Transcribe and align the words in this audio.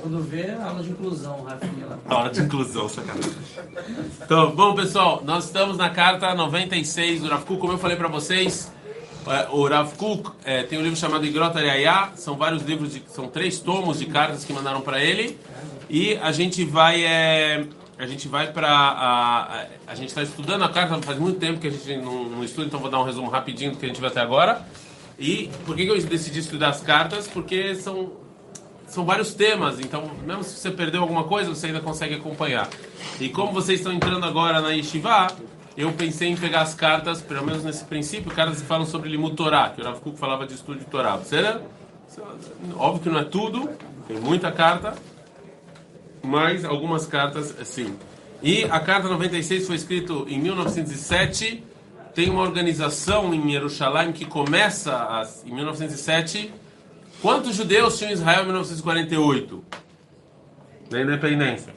Quando 0.00 0.22
vê, 0.22 0.50
aula 0.52 0.82
de 0.82 0.90
inclusão, 0.90 1.42
Rafinha. 1.44 1.86
Aula 2.08 2.30
de 2.30 2.40
inclusão, 2.40 2.88
sacanagem. 2.88 3.32
Então, 4.22 4.50
bom, 4.54 4.74
pessoal, 4.74 5.22
nós 5.24 5.44
estamos 5.46 5.76
na 5.76 5.90
carta 5.90 6.34
96 6.34 7.20
do 7.22 7.28
Rav 7.28 7.44
Kuk, 7.44 7.60
como 7.60 7.72
eu 7.72 7.78
falei 7.78 7.96
para 7.96 8.08
vocês. 8.08 8.70
é, 9.26 9.48
O 9.50 9.66
Rav 9.68 9.92
Kuk 9.96 10.30
é, 10.44 10.62
tem 10.62 10.78
um 10.78 10.82
livro 10.82 10.98
chamado 10.98 11.24
Igrota 11.24 11.58
Ariayá, 11.58 12.12
são 12.16 12.36
vários 12.36 12.62
livros, 12.62 12.92
de, 12.92 13.02
são 13.08 13.28
três 13.28 13.58
tomos 13.60 13.98
de 13.98 14.06
cartas 14.06 14.44
que 14.44 14.52
mandaram 14.52 14.80
para 14.80 15.02
ele. 15.02 15.38
E 15.88 16.16
a 16.16 16.32
gente 16.32 16.64
vai, 16.64 17.04
é, 17.04 17.64
a 17.98 18.06
gente 18.06 18.28
vai 18.28 18.52
para 18.52 18.68
a, 18.68 19.42
a, 19.42 19.66
a 19.88 19.94
gente 19.94 20.08
está 20.08 20.22
estudando 20.22 20.62
a 20.64 20.68
carta 20.68 21.00
faz 21.02 21.18
muito 21.18 21.38
tempo 21.38 21.60
que 21.60 21.66
a 21.68 21.70
gente 21.70 21.96
não, 21.98 22.24
não 22.24 22.44
estuda, 22.44 22.66
então 22.66 22.80
vou 22.80 22.90
dar 22.90 23.00
um 23.00 23.04
resumo 23.04 23.28
rapidinho 23.28 23.72
do 23.72 23.76
que 23.78 23.84
a 23.84 23.88
gente 23.88 23.98
viu 23.98 24.08
até 24.08 24.20
agora. 24.20 24.66
E 25.18 25.50
por 25.66 25.76
que 25.76 25.84
que 25.84 25.90
eu 25.90 26.02
decidi 26.02 26.40
estudar 26.40 26.70
as 26.70 26.80
cartas? 26.80 27.28
Porque 27.28 27.74
são 27.74 28.21
são 28.92 29.06
vários 29.06 29.32
temas, 29.32 29.80
então 29.80 30.10
mesmo 30.22 30.44
se 30.44 30.54
você 30.58 30.70
perdeu 30.70 31.00
alguma 31.00 31.24
coisa, 31.24 31.48
você 31.48 31.68
ainda 31.68 31.80
consegue 31.80 32.14
acompanhar. 32.14 32.68
E 33.18 33.30
como 33.30 33.50
vocês 33.50 33.80
estão 33.80 33.90
entrando 33.90 34.26
agora 34.26 34.60
na 34.60 34.68
Yeshiva, 34.68 35.28
eu 35.74 35.90
pensei 35.92 36.28
em 36.28 36.36
pegar 36.36 36.60
as 36.60 36.74
cartas, 36.74 37.22
pelo 37.22 37.42
menos 37.42 37.64
nesse 37.64 37.84
princípio, 37.84 38.30
cartas 38.30 38.60
que 38.60 38.66
falam 38.66 38.84
sobre 38.84 39.08
Limud 39.08 39.34
Torá, 39.34 39.70
que 39.70 39.80
o 39.80 39.84
Rav 39.84 39.98
Kuk 40.00 40.18
falava 40.18 40.46
de 40.46 40.52
estudo 40.52 40.78
de 40.78 40.84
Torá. 40.84 41.18
Será? 41.24 41.62
Óbvio 42.76 43.02
que 43.02 43.08
não 43.08 43.18
é 43.18 43.24
tudo, 43.24 43.70
tem 44.06 44.20
muita 44.20 44.52
carta, 44.52 44.94
mas 46.22 46.62
algumas 46.62 47.06
cartas 47.06 47.56
sim. 47.64 47.96
E 48.42 48.64
a 48.64 48.78
carta 48.78 49.08
96 49.08 49.66
foi 49.66 49.76
escrita 49.76 50.12
em 50.26 50.38
1907. 50.38 51.64
Tem 52.14 52.28
uma 52.28 52.42
organização 52.42 53.32
em 53.32 53.50
Jerusalém 53.50 54.12
que 54.12 54.26
começa 54.26 55.26
em 55.46 55.54
1907 55.54 56.52
Quantos 57.22 57.54
judeus 57.54 57.96
tinham 57.96 58.10
em 58.10 58.14
Israel 58.14 58.42
em 58.42 58.46
1948? 58.46 59.64
Na 60.90 61.02
independência. 61.02 61.72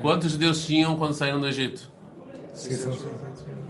Quantos 0.00 0.32
judeus 0.32 0.64
tinham 0.64 0.96
quando 0.96 1.12
saíram 1.12 1.38
do 1.38 1.46
Egito? 1.46 1.92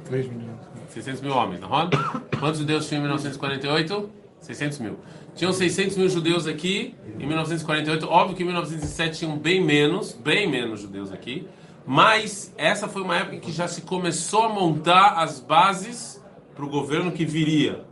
3 0.05 0.28
milhões. 0.28 0.56
600 0.91 1.20
mil 1.20 1.34
homens, 1.34 1.61
não 1.61 1.69
roda? 1.69 1.98
Quantos 2.39 2.61
judeus 2.61 2.89
tinham 2.89 3.00
em 3.00 3.03
1948? 3.03 4.11
600 4.41 4.78
mil. 4.78 4.98
Tinham 5.34 5.53
600 5.53 5.97
mil 5.97 6.08
judeus 6.08 6.47
aqui 6.47 6.95
em 7.19 7.27
1948. 7.27 8.08
Óbvio 8.08 8.36
que 8.36 8.45
em 8.45 8.47
1907 8.47 9.19
tinham 9.19 9.36
bem 9.36 9.62
menos, 9.62 10.12
bem 10.12 10.48
menos 10.48 10.80
judeus 10.80 11.12
aqui. 11.12 11.48
Mas 11.84 12.55
essa 12.56 12.86
foi 12.86 13.03
uma 13.03 13.17
época 13.17 13.34
em 13.34 13.41
que 13.41 13.51
já 13.51 13.67
se 13.67 13.83
começou 13.83 14.45
a 14.45 14.48
montar 14.48 15.14
as 15.14 15.41
bases 15.41 16.23
para 16.55 16.64
o 16.64 16.69
governo 16.69 17.11
que 17.11 17.25
viria. 17.25 17.84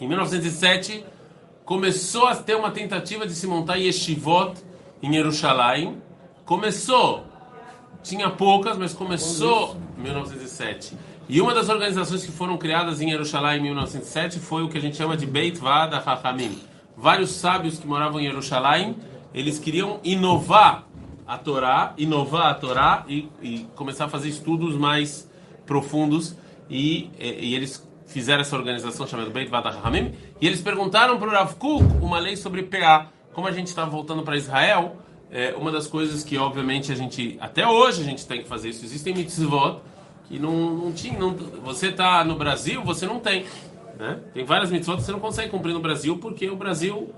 Em 0.00 0.08
1907 0.08 1.04
começou 1.66 2.28
a 2.28 2.36
ter 2.36 2.54
uma 2.54 2.70
tentativa 2.70 3.26
de 3.26 3.34
se 3.34 3.44
montar 3.44 3.74
yeshivot 3.74 4.54
em 5.02 5.12
Jerusalém. 5.12 6.00
Começou, 6.44 7.26
tinha 8.04 8.30
poucas, 8.30 8.78
mas 8.78 8.94
começou 8.94 9.76
em 9.98 10.02
1907. 10.02 10.96
E 11.28 11.40
uma 11.40 11.52
das 11.52 11.68
organizações 11.68 12.24
que 12.24 12.30
foram 12.30 12.56
criadas 12.56 13.02
em 13.02 13.10
Jerusalém 13.10 13.58
em 13.58 13.62
1907 13.64 14.38
foi 14.38 14.62
o 14.62 14.68
que 14.68 14.78
a 14.78 14.80
gente 14.80 14.96
chama 14.96 15.16
de 15.16 15.26
Beit 15.26 15.58
Vada 15.58 15.98
Hachamim. 15.98 16.56
Vários 16.96 17.30
sábios 17.30 17.80
que 17.80 17.86
moravam 17.86 18.20
em 18.20 18.24
Jerusalém, 18.26 18.96
eles 19.34 19.58
queriam 19.58 19.98
inovar 20.04 20.86
a 21.26 21.36
Torá, 21.36 21.94
inovar 21.98 22.46
a 22.46 22.54
Torá 22.54 23.04
e, 23.08 23.28
e 23.42 23.66
começar 23.74 24.04
a 24.04 24.08
fazer 24.08 24.28
estudos 24.28 24.76
mais 24.76 25.28
profundos. 25.66 26.36
E, 26.70 27.10
e, 27.18 27.48
e 27.48 27.54
eles 27.56 27.84
fizeram 28.06 28.40
essa 28.40 28.56
organização 28.56 29.06
chamada 29.06 29.30
Beit 29.30 29.50
Vada 29.50 29.70
Hachamim. 29.70 30.12
E 30.40 30.46
eles 30.46 30.60
perguntaram 30.60 31.18
para 31.18 31.28
o 31.28 31.30
Rav 31.30 31.54
Kuk 31.54 31.84
uma 32.00 32.18
lei 32.18 32.36
sobre 32.36 32.62
PA. 32.62 33.10
Como 33.32 33.46
a 33.46 33.52
gente 33.52 33.66
estava 33.66 33.90
voltando 33.90 34.22
para 34.22 34.36
Israel, 34.36 34.96
é, 35.30 35.54
uma 35.56 35.70
das 35.70 35.86
coisas 35.86 36.22
que 36.22 36.38
obviamente 36.38 36.92
a 36.92 36.94
gente 36.94 37.36
até 37.40 37.66
hoje 37.66 38.02
a 38.02 38.04
gente 38.04 38.26
tem 38.26 38.42
que 38.42 38.48
fazer 38.48 38.68
isso 38.68 38.84
existem 38.84 39.14
mitzvot 39.14 39.80
que 40.28 40.38
não, 40.38 40.74
não 40.74 40.92
tinha 40.92 41.18
não, 41.18 41.34
você 41.64 41.88
está 41.88 42.24
no 42.24 42.36
Brasil 42.36 42.82
você 42.84 43.06
não 43.06 43.18
tem 43.18 43.44
né? 43.98 44.20
tem 44.32 44.44
várias 44.44 44.70
mitzvot 44.70 44.96
que 44.96 45.02
você 45.02 45.12
não 45.12 45.20
consegue 45.20 45.50
cumprir 45.50 45.72
no 45.72 45.80
Brasil 45.80 46.16
porque 46.18 46.48
o 46.48 46.56
Brasil 46.56 47.12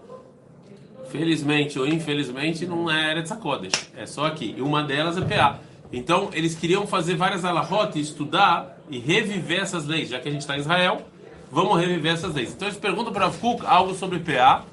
felizmente 1.11 1.79
ou 1.79 1.87
infelizmente 1.87 2.67
não 2.67 2.91
é 2.91 3.11
Eretz 3.11 3.31
HaKodesh 3.31 3.93
é 3.95 4.07
só 4.07 4.27
aqui 4.27 4.55
e 4.57 4.63
uma 4.63 4.83
delas 4.83 5.19
é 5.19 5.21
PA 5.21 5.61
então 5.93 6.31
eles 6.33 6.55
queriam 6.55 6.87
fazer 6.87 7.17
várias 7.17 7.45
alahot 7.45 7.99
estudar 7.99 8.79
e 8.91 8.99
reviver 8.99 9.61
essas 9.61 9.87
leis 9.87 10.09
já 10.09 10.21
que 10.21 10.29
a 10.29 10.33
gente 10.33 10.43
está 10.43 10.57
em 10.57 10.61
Israel 10.61 11.03
vamos 11.51 11.79
reviver 11.79 12.13
essas 12.13 12.35
leis 12.35 12.53
então 12.53 12.69
eles 12.69 12.79
perguntam 12.79 13.13
para 13.13 13.31
Kuk 13.31 13.65
algo 13.65 13.95
sobre 13.95 14.19
PA 14.19 14.65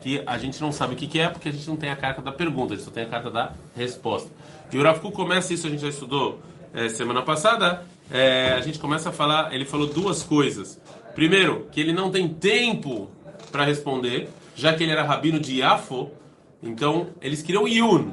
que 0.00 0.22
a 0.26 0.38
gente 0.38 0.60
não 0.60 0.72
sabe 0.72 0.94
o 0.94 0.96
que, 0.96 1.06
que 1.06 1.18
é, 1.18 1.28
porque 1.28 1.48
a 1.48 1.52
gente 1.52 1.66
não 1.68 1.76
tem 1.76 1.90
a 1.90 1.96
carta 1.96 2.22
da 2.22 2.32
pergunta, 2.32 2.74
a 2.74 2.76
gente 2.76 2.84
só 2.84 2.90
tem 2.90 3.02
a 3.02 3.08
carta 3.08 3.30
da 3.30 3.52
resposta. 3.76 4.30
E 4.72 4.78
o 4.78 4.82
Rav 4.82 5.00
Kuk 5.00 5.14
começa 5.14 5.52
isso, 5.52 5.66
a 5.66 5.70
gente 5.70 5.82
já 5.82 5.88
estudou 5.88 6.40
é, 6.72 6.88
semana 6.88 7.22
passada, 7.22 7.84
é, 8.10 8.52
a 8.52 8.60
gente 8.60 8.78
começa 8.78 9.08
a 9.08 9.12
falar, 9.12 9.52
ele 9.54 9.64
falou 9.64 9.86
duas 9.86 10.22
coisas. 10.22 10.80
Primeiro, 11.14 11.66
que 11.72 11.80
ele 11.80 11.92
não 11.92 12.10
tem 12.10 12.28
tempo 12.28 13.10
para 13.50 13.64
responder, 13.64 14.28
já 14.54 14.72
que 14.74 14.82
ele 14.82 14.92
era 14.92 15.02
rabino 15.02 15.40
de 15.40 15.58
Yafo, 15.60 16.10
então 16.62 17.08
eles 17.20 17.42
queriam 17.42 17.66
Yun. 17.66 18.12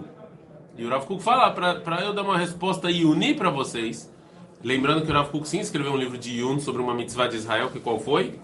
E 0.77 0.85
o 0.85 0.89
Rav 0.89 1.05
Kuk 1.05 1.23
fala, 1.23 1.51
para 1.51 2.01
eu 2.01 2.13
dar 2.13 2.23
uma 2.23 2.37
resposta 2.37 2.89
Yuni 2.91 3.33
para 3.33 3.49
vocês, 3.49 4.11
lembrando 4.63 5.05
que 5.05 5.11
o 5.11 5.13
Rav 5.13 5.29
Kuk 5.29 5.47
sim 5.47 5.59
escreveu 5.59 5.93
um 5.93 5.97
livro 5.97 6.17
de 6.17 6.39
Yun 6.39 6.59
sobre 6.59 6.81
uma 6.81 6.93
mitzvah 6.93 7.27
de 7.27 7.37
Israel, 7.37 7.69
que 7.69 7.79
qual 7.79 7.99
foi? 7.99 8.39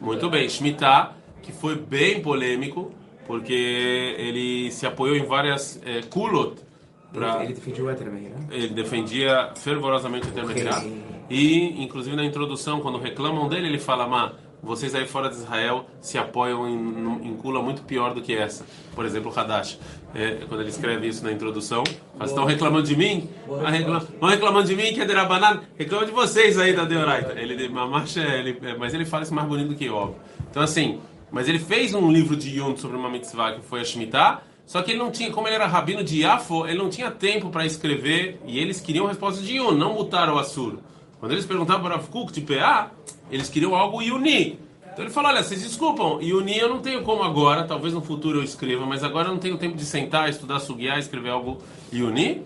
Muito 0.00 0.28
bem, 0.30 0.48
Shemitah, 0.48 1.12
que 1.42 1.52
foi 1.52 1.76
bem 1.76 2.20
polêmico, 2.22 2.90
porque 3.26 4.14
ele 4.18 4.70
se 4.70 4.86
apoiou 4.86 5.16
em 5.16 5.24
várias 5.24 5.80
é, 5.84 6.02
kulot. 6.02 6.64
Pra, 7.12 7.44
Ele 7.44 7.54
defendia 7.54 7.84
o 7.84 7.94
também, 7.94 8.22
né? 8.22 8.46
ele 8.50 8.68
defendia 8.68 9.50
fervorosamente 9.54 10.26
o. 10.28 10.50
Ekeá. 10.50 10.84
E, 11.30 11.82
inclusive, 11.82 12.14
na 12.14 12.24
introdução, 12.24 12.80
quando 12.80 12.98
reclamam 12.98 13.48
dele, 13.48 13.68
ele 13.68 13.78
fala: 13.78 14.06
Má, 14.06 14.32
vocês 14.66 14.94
aí 14.94 15.06
fora 15.06 15.28
de 15.28 15.36
Israel 15.36 15.86
se 16.00 16.18
apoiam 16.18 16.68
em, 16.68 17.28
em 17.28 17.36
Kula 17.36 17.62
muito 17.62 17.82
pior 17.82 18.12
do 18.12 18.20
que 18.20 18.34
essa. 18.34 18.66
Por 18.94 19.06
exemplo, 19.06 19.32
o 19.34 19.38
Hadash. 19.38 19.78
É, 20.14 20.38
quando 20.48 20.62
ele 20.62 20.70
escreve 20.70 21.06
isso 21.06 21.22
na 21.22 21.30
introdução, 21.30 21.84
mas 22.18 22.30
estão 22.30 22.44
reclamando 22.44 22.86
de 22.86 22.96
mim? 22.96 23.28
Ah, 23.64 23.76
Estão 23.76 24.28
reclamando 24.28 24.66
de 24.66 24.74
mim 24.74 24.94
que 24.94 25.00
é 25.00 25.04
Derabanan? 25.04 25.60
Reclamam 25.76 26.06
de 26.06 26.12
vocês 26.12 26.58
aí 26.58 26.74
da 26.74 26.84
Deoraita. 26.84 27.38
Ele, 27.38 27.68
mamacha, 27.68 28.20
ele, 28.20 28.58
é, 28.62 28.74
mas 28.76 28.94
ele 28.94 29.04
fala 29.04 29.22
isso 29.24 29.34
mais 29.34 29.46
bonito 29.46 29.68
do 29.68 29.74
que 29.74 29.84
eu, 29.84 29.94
óbvio. 29.94 30.16
Então, 30.50 30.62
assim, 30.62 31.00
mas 31.30 31.48
ele 31.48 31.58
fez 31.58 31.94
um 31.94 32.10
livro 32.10 32.34
de 32.34 32.58
Yom 32.58 32.76
sobre 32.76 32.96
uma 32.96 33.10
mitzvah 33.10 33.52
que 33.52 33.60
foi 33.60 33.80
a 33.80 33.84
Shemitah, 33.84 34.42
só 34.64 34.82
que 34.82 34.90
ele 34.92 34.98
não 34.98 35.10
tinha, 35.10 35.30
como 35.30 35.46
ele 35.46 35.54
era 35.54 35.66
rabino 35.66 36.02
de 36.02 36.22
Yafo, 36.22 36.66
ele 36.66 36.78
não 36.78 36.88
tinha 36.88 37.10
tempo 37.10 37.50
para 37.50 37.64
escrever 37.66 38.40
e 38.46 38.58
eles 38.58 38.80
queriam 38.80 39.06
resposta 39.06 39.42
de 39.42 39.56
Yun, 39.56 39.72
não 39.72 39.94
mutar 39.94 40.28
o 40.32 40.38
Assur. 40.38 40.78
Quando 41.26 41.32
eles 41.32 41.44
perguntavam 41.44 41.82
para 41.82 41.96
o 41.96 42.06
Kuk 42.06 42.32
de 42.32 42.40
PA, 42.40 42.92
eles 43.32 43.48
queriam 43.48 43.74
algo 43.74 44.00
Yuni. 44.00 44.60
Então 44.92 45.04
ele 45.04 45.10
falou: 45.10 45.32
Olha, 45.32 45.42
vocês 45.42 45.60
desculpam, 45.60 46.22
Yuni 46.22 46.56
eu 46.56 46.68
não 46.68 46.78
tenho 46.78 47.02
como 47.02 47.24
agora, 47.24 47.64
talvez 47.64 47.92
no 47.92 48.00
futuro 48.00 48.38
eu 48.38 48.44
escreva, 48.44 48.86
mas 48.86 49.02
agora 49.02 49.26
eu 49.26 49.32
não 49.32 49.40
tenho 49.40 49.58
tempo 49.58 49.76
de 49.76 49.84
sentar, 49.84 50.28
estudar, 50.30 50.60
suguiar, 50.60 51.00
escrever 51.00 51.30
algo 51.30 51.60
Yuni. 51.92 52.42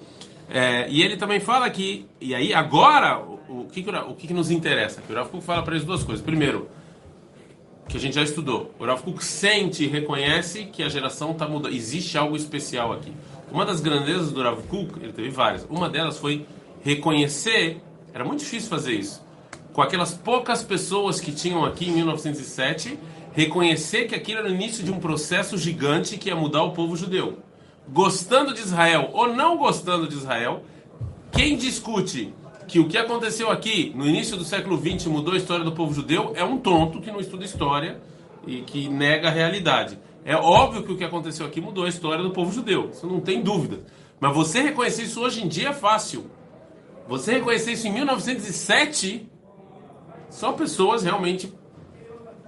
É, 0.48 0.88
e 0.88 1.02
ele 1.02 1.18
também 1.18 1.40
fala 1.40 1.68
que, 1.68 2.06
e 2.18 2.34
aí 2.34 2.54
agora, 2.54 3.20
o, 3.20 3.64
o 3.64 3.68
que, 3.70 3.82
que, 3.82 3.90
o 3.90 4.14
que, 4.14 4.28
que 4.28 4.32
nos 4.32 4.50
interessa? 4.50 5.02
Que 5.02 5.12
o 5.12 5.14
Rav 5.14 5.28
fala 5.42 5.62
para 5.62 5.74
eles 5.74 5.84
duas 5.84 6.02
coisas. 6.02 6.24
Primeiro, 6.24 6.66
que 7.86 7.98
a 7.98 8.00
gente 8.00 8.14
já 8.14 8.22
estudou. 8.22 8.74
O 8.78 8.86
Rav 8.86 9.02
sente 9.18 9.84
e 9.84 9.88
reconhece 9.88 10.64
que 10.64 10.82
a 10.82 10.88
geração 10.88 11.32
está 11.32 11.46
mudando. 11.46 11.74
Existe 11.74 12.16
algo 12.16 12.34
especial 12.34 12.94
aqui. 12.94 13.12
Uma 13.52 13.66
das 13.66 13.82
grandezas 13.82 14.32
do 14.32 14.42
Rav 14.42 14.58
ele 15.02 15.12
teve 15.12 15.28
várias. 15.28 15.66
Uma 15.68 15.90
delas 15.90 16.16
foi 16.16 16.46
reconhecer, 16.82 17.82
era 18.12 18.24
muito 18.24 18.40
difícil 18.40 18.68
fazer 18.68 18.92
isso, 18.92 19.22
com 19.72 19.82
aquelas 19.82 20.14
poucas 20.14 20.62
pessoas 20.62 21.20
que 21.20 21.32
tinham 21.32 21.64
aqui 21.64 21.88
em 21.88 21.92
1907, 21.92 22.98
reconhecer 23.32 24.06
que 24.06 24.14
aquilo 24.14 24.40
era 24.40 24.48
o 24.48 24.54
início 24.54 24.82
de 24.82 24.90
um 24.90 24.98
processo 24.98 25.56
gigante 25.56 26.16
que 26.16 26.28
ia 26.28 26.36
mudar 26.36 26.62
o 26.62 26.72
povo 26.72 26.96
judeu. 26.96 27.38
Gostando 27.88 28.52
de 28.52 28.60
Israel 28.60 29.10
ou 29.12 29.32
não 29.32 29.56
gostando 29.56 30.08
de 30.08 30.14
Israel, 30.14 30.64
quem 31.32 31.56
discute 31.56 32.34
que 32.66 32.78
o 32.78 32.88
que 32.88 32.96
aconteceu 32.96 33.50
aqui 33.50 33.92
no 33.96 34.06
início 34.06 34.36
do 34.36 34.44
século 34.44 34.78
XX 34.78 35.06
mudou 35.06 35.34
a 35.34 35.36
história 35.36 35.64
do 35.64 35.72
povo 35.72 35.92
judeu 35.92 36.32
é 36.36 36.44
um 36.44 36.58
tonto 36.58 37.00
que 37.00 37.10
não 37.10 37.20
estuda 37.20 37.44
história 37.44 38.00
e 38.46 38.60
que 38.62 38.88
nega 38.88 39.28
a 39.28 39.30
realidade. 39.32 39.98
É 40.24 40.36
óbvio 40.36 40.82
que 40.82 40.92
o 40.92 40.96
que 40.96 41.04
aconteceu 41.04 41.46
aqui 41.46 41.60
mudou 41.60 41.84
a 41.84 41.88
história 41.88 42.22
do 42.22 42.30
povo 42.30 42.52
judeu, 42.52 42.90
isso 42.92 43.06
não 43.06 43.20
tem 43.20 43.42
dúvida. 43.42 43.80
Mas 44.20 44.34
você 44.34 44.60
reconhecer 44.60 45.04
isso 45.04 45.20
hoje 45.20 45.42
em 45.42 45.48
dia 45.48 45.70
é 45.70 45.72
fácil. 45.72 46.30
Você 47.10 47.32
reconhecer 47.32 47.72
isso 47.72 47.88
em 47.88 47.92
1907, 47.92 49.28
só 50.30 50.52
pessoas 50.52 51.02
realmente 51.02 51.52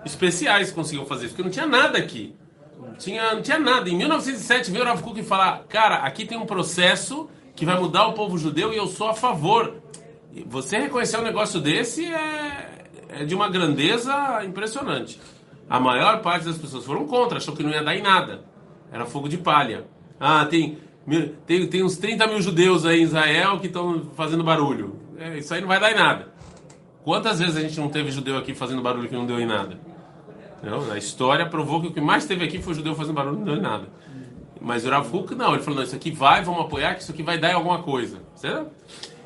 especiais 0.05 0.71
conseguiam 0.71 1.05
fazer 1.05 1.27
isso, 1.27 1.35
porque 1.35 1.43
não 1.43 1.51
tinha 1.51 1.67
nada 1.67 1.99
aqui. 1.99 2.37
Não 2.79 2.95
tinha, 2.95 3.35
não 3.35 3.43
tinha 3.43 3.59
nada. 3.59 3.91
Em 3.91 3.97
1907 3.97 4.71
veio 4.71 4.85
o 4.85 4.87
Rav 4.87 5.03
Kuk 5.03 5.21
falar: 5.25 5.65
Cara, 5.69 5.97
aqui 5.97 6.25
tem 6.25 6.39
um 6.39 6.47
processo 6.47 7.29
que 7.57 7.67
vai 7.67 7.77
mudar 7.77 8.07
o 8.07 8.13
povo 8.13 8.39
judeu 8.39 8.73
e 8.73 8.77
eu 8.77 8.87
sou 8.87 9.09
a 9.09 9.15
favor. 9.15 9.83
Você 10.47 10.79
reconhecer 10.79 11.17
um 11.17 11.23
negócio 11.23 11.61
desse 11.61 12.07
é, 12.07 12.85
é 13.09 13.25
de 13.25 13.35
uma 13.35 13.49
grandeza 13.49 14.45
impressionante. 14.45 15.21
A 15.69 15.81
maior 15.81 16.23
parte 16.23 16.45
das 16.45 16.57
pessoas 16.57 16.85
foram 16.85 17.05
contra, 17.09 17.39
achou 17.39 17.57
que 17.57 17.65
não 17.65 17.71
ia 17.71 17.83
dar 17.83 17.97
em 17.97 18.03
nada. 18.03 18.45
Era 18.93 19.07
fogo 19.07 19.29
de 19.29 19.39
palha. 19.39 19.89
Ah, 20.21 20.47
tem, 20.47 20.79
tem, 21.47 21.67
tem 21.67 21.83
uns 21.83 21.97
30 21.97 22.27
mil 22.27 22.41
judeus 22.41 22.87
aí 22.87 23.01
em 23.01 23.05
Israel 23.05 23.59
que 23.59 23.67
estão 23.67 24.11
fazendo 24.17 24.45
barulho. 24.45 24.97
É, 25.19 25.39
isso 25.39 25.53
aí 25.53 25.61
não 25.61 25.69
vai 25.69 25.81
dar 25.81 25.93
em 25.93 25.97
nada. 25.97 26.33
Quantas 27.05 27.41
vezes 27.41 27.57
a 27.57 27.61
gente 27.61 27.79
não 27.81 27.89
teve 27.89 28.11
judeu 28.11 28.37
aqui 28.37 28.55
fazendo 28.55 28.81
barulho 28.81 29.09
que 29.09 29.15
não 29.15 29.27
deu 29.27 29.41
em 29.41 29.47
nada? 29.47 29.79
Não, 30.63 30.93
a 30.93 30.97
história 30.97 31.45
provou 31.49 31.81
que 31.81 31.89
o 31.89 31.93
que 31.93 32.01
mais 32.01 32.25
teve 32.25 32.45
aqui 32.45 32.63
foi 32.63 32.75
judeu 32.75 32.95
fazendo 32.95 33.15
barulho 33.15 33.39
não 33.39 33.45
deu 33.45 33.57
em 33.57 33.61
nada. 33.61 33.89
Mas 34.61 34.87
o 34.87 34.91
Rav 34.91 35.13
não, 35.37 35.55
ele 35.55 35.63
falou, 35.63 35.81
não, 35.81 35.85
isso 35.85 35.97
aqui 35.97 36.13
vai, 36.13 36.45
vamos 36.45 36.61
apoiar, 36.61 36.95
que 36.95 37.03
isso 37.03 37.11
aqui 37.11 37.23
vai 37.23 37.37
dar 37.37 37.51
em 37.51 37.55
alguma 37.55 37.83
coisa. 37.83 38.21
Certo? 38.37 38.71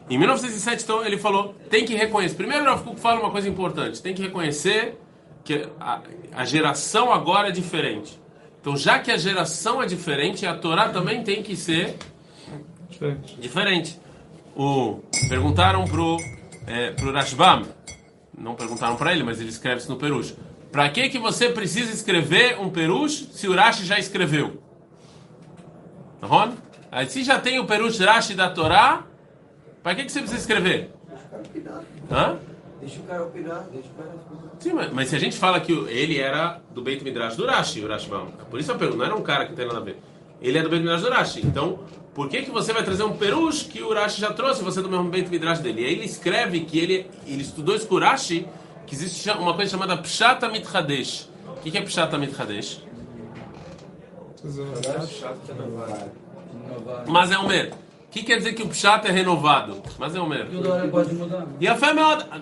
Em 0.08 0.17
1907, 0.17 0.82
então, 0.82 1.05
ele 1.05 1.19
falou, 1.19 1.55
tem 1.69 1.84
que 1.84 1.94
reconhecer. 1.94 2.37
Primeiro, 2.37 2.64
o 2.64 2.69
Rav 2.69 2.96
fala 2.96 3.20
uma 3.20 3.31
coisa 3.31 3.46
importante, 3.46 4.00
tem 4.00 4.14
que 4.14 4.23
reconhecer 4.23 4.99
que 5.44 5.69
a, 5.78 6.00
a 6.34 6.44
geração 6.46 7.12
agora 7.12 7.49
é 7.49 7.52
diferente. 7.52 8.19
Então, 8.67 8.77
já 8.77 8.99
que 8.99 9.13
a 9.13 9.17
geração 9.17 9.81
é 9.81 9.87
diferente, 9.87 10.45
a 10.45 10.53
Torá 10.53 10.89
também 10.89 11.23
tem 11.23 11.41
que 11.41 11.55
ser 11.55 11.97
Diferente. 12.91 13.37
diferente. 13.39 14.01
O, 14.57 15.03
perguntaram 15.29 15.85
pro, 15.85 16.17
é, 16.67 16.91
pro 16.91 17.13
Rashbam, 17.13 17.63
não 18.37 18.57
perguntaram 18.57 18.97
para 18.97 19.13
ele, 19.13 19.23
mas 19.23 19.39
ele 19.41 19.51
escreve 19.51 19.83
isso 19.83 19.89
no 19.89 19.97
Perush. 19.97 20.35
Para 20.73 20.89
que 20.89 21.09
que 21.09 21.17
você 21.17 21.49
precisa 21.49 21.93
escrever 21.93 22.59
um 22.59 22.69
Perush 22.69 23.29
se 23.31 23.47
o 23.47 23.55
Rashi 23.55 23.85
já 23.85 24.01
escreveu? 24.01 24.61
Ron? 26.21 26.55
Aí 26.91 27.09
se 27.09 27.23
já 27.23 27.39
tem 27.39 27.61
o 27.61 27.67
Perush 27.67 28.01
Rashi 28.01 28.35
da 28.35 28.51
Torá, 28.51 29.05
para 29.81 29.95
que 29.95 30.03
que 30.03 30.11
você 30.11 30.19
precisa 30.19 30.41
escrever? 30.41 30.91
Hã? 32.11 32.37
Deixa 32.81 33.00
o 33.00 33.02
cara 33.05 33.25
opinar, 33.25 33.67
deixa 33.73 33.88
o 33.88 34.02
cara. 34.02 34.14
Sim, 34.58 34.73
mas, 34.75 34.93
mas 34.93 35.08
se 35.08 35.17
a 35.17 35.19
gente 35.19 35.37
fala 35.37 35.61
que 35.61 35.73
ele 35.73 36.19
era 36.19 36.61
do 36.73 36.82
Beit 36.82 37.02
Midrash 37.02 37.37
do 37.37 37.46
Rashi, 37.46 37.81
o 37.81 37.88
Rashbam, 37.88 38.26
por 38.50 38.61
isso 38.61 38.70
eu 38.70 38.76
pergunto, 38.76 38.99
não 38.99 39.06
era 39.06 39.17
um 39.17 39.23
cara 39.23 39.46
que 39.46 39.55
tem 39.55 39.67
nada 39.67 39.78
a 39.78 39.82
ver. 39.82 39.99
Ele 40.40 40.58
é 40.58 40.62
do 40.62 40.69
Beit 40.69 40.82
Midrash 40.82 41.02
do 41.02 41.11
Rashi. 41.11 41.46
Então, 41.46 41.78
por 42.14 42.28
que 42.28 42.43
que 42.43 42.50
você 42.50 42.73
vai 42.73 42.82
trazer 42.82 43.02
um 43.05 43.17
Perush 43.17 43.64
que 43.64 43.82
o 43.82 43.94
Rashi 43.94 44.20
já 44.20 44.32
trouxe, 44.32 44.62
você 44.62 44.81
é 44.81 44.82
do 44.82 44.90
mesmo 44.90 45.08
Beit 45.08 45.28
Midrash 45.31 45.61
dele? 45.61 45.82
E 45.82 45.87
aí 45.87 45.93
ele 45.93 46.05
escreve 46.05 46.61
que 46.61 46.78
ele, 46.78 47.11
ele 47.26 47.43
estudou 47.43 47.75
isso 47.75 47.87
com 47.87 47.94
o 47.94 47.99
Rashi, 47.99 48.46
que 48.87 48.94
existe 48.94 49.28
uma 49.31 49.55
coisa 49.55 49.70
chamada 49.70 49.96
Pshata 49.96 50.49
Mitchadesh. 50.49 51.31
O 51.49 51.61
que 51.61 51.70
que 51.70 51.78
é 51.78 51.82
Pshata 51.82 52.19
Mitchadesh? 52.19 52.82
Mas 57.06 57.31
é 57.32 57.38
Omer. 57.38 57.73
O 58.06 58.11
que 58.17 58.23
quer 58.23 58.38
dizer 58.38 58.55
que 58.55 58.62
o 58.62 58.69
Pshata 58.69 59.08
é 59.08 59.11
renovado? 59.11 59.82
Mas 59.99 60.14
é 60.14 60.20
hora 60.20 60.88
pode 60.88 61.14
mudar. 61.14 61.47
E 61.61 61.69
a 61.69 61.76
fé 61.76 61.88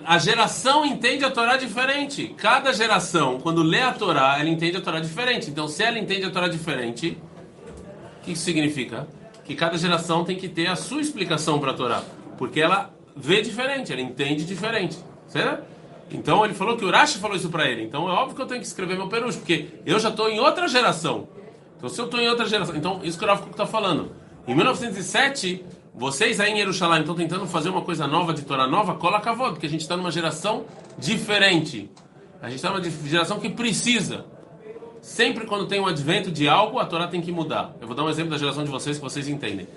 a 0.05 0.17
geração 0.17 0.85
entende 0.85 1.25
a 1.25 1.31
Torá 1.31 1.57
diferente. 1.57 2.33
Cada 2.37 2.71
geração, 2.71 3.39
quando 3.41 3.61
lê 3.61 3.81
a 3.81 3.91
Torá, 3.91 4.39
ela 4.39 4.47
entende 4.47 4.77
a 4.77 4.81
Torá 4.81 4.99
diferente. 4.99 5.49
Então, 5.49 5.67
se 5.67 5.83
ela 5.83 5.99
entende 5.99 6.25
a 6.25 6.29
Torá 6.29 6.47
diferente, 6.47 7.17
o 8.21 8.23
que 8.23 8.31
isso 8.31 8.43
significa? 8.43 9.07
Que 9.43 9.53
cada 9.53 9.77
geração 9.77 10.23
tem 10.23 10.37
que 10.37 10.47
ter 10.47 10.67
a 10.67 10.75
sua 10.75 11.01
explicação 11.01 11.59
para 11.59 11.71
a 11.71 11.73
Torá. 11.73 12.01
Porque 12.37 12.61
ela 12.61 12.93
vê 13.15 13.41
diferente, 13.41 13.91
ela 13.91 14.01
entende 14.01 14.45
diferente. 14.45 14.97
Certo? 15.27 15.63
Então, 16.09 16.45
ele 16.45 16.53
falou 16.53 16.77
que 16.77 16.85
o 16.85 16.91
Rashi 16.91 17.17
falou 17.17 17.35
isso 17.35 17.49
para 17.49 17.69
ele. 17.69 17.83
Então, 17.83 18.07
é 18.07 18.11
óbvio 18.13 18.35
que 18.35 18.41
eu 18.41 18.45
tenho 18.45 18.61
que 18.61 18.67
escrever 18.67 18.95
meu 18.95 19.09
perush, 19.09 19.35
porque 19.35 19.67
eu 19.85 19.99
já 19.99 20.09
estou 20.09 20.29
em 20.29 20.39
outra 20.39 20.67
geração. 20.67 21.27
Então, 21.77 21.89
se 21.89 21.99
eu 21.99 22.05
estou 22.05 22.19
em 22.19 22.29
outra 22.29 22.45
geração... 22.45 22.75
Então, 22.75 23.01
isso 23.03 23.17
que 23.19 23.25
o 23.25 23.37
Kuk 23.37 23.51
está 23.51 23.65
falando. 23.65 24.11
Em 24.47 24.53
1907, 24.53 25.65
vocês 25.93 26.39
aí 26.39 26.51
em 26.51 26.57
Jerusalém 26.57 26.99
estão 26.99 27.15
tentando 27.15 27.47
fazer 27.47 27.69
uma 27.69 27.81
coisa 27.81 28.05
nova 28.07 28.33
de 28.33 28.43
Torá 28.43 28.67
nova, 28.67 28.95
cola 28.95 29.19
cavalo, 29.19 29.53
porque 29.53 29.65
a 29.65 29.69
gente 29.69 29.81
está 29.81 29.97
numa 29.97 30.11
geração 30.11 30.65
diferente. 30.99 31.89
A 32.41 32.47
gente 32.47 32.57
está 32.57 32.69
numa 32.69 32.83
geração 32.83 33.39
que 33.39 33.49
precisa. 33.49 34.25
Sempre 35.01 35.45
quando 35.45 35.67
tem 35.67 35.79
um 35.79 35.87
advento 35.87 36.31
de 36.31 36.47
algo, 36.47 36.79
a 36.79 36.85
Torá 36.85 37.07
tem 37.07 37.21
que 37.21 37.31
mudar. 37.31 37.75
Eu 37.81 37.87
vou 37.87 37.95
dar 37.95 38.03
um 38.03 38.09
exemplo 38.09 38.31
da 38.31 38.37
geração 38.37 38.63
de 38.63 38.69
vocês 38.69 38.97
que 38.97 39.03
vocês 39.03 39.27
entendem. 39.27 39.67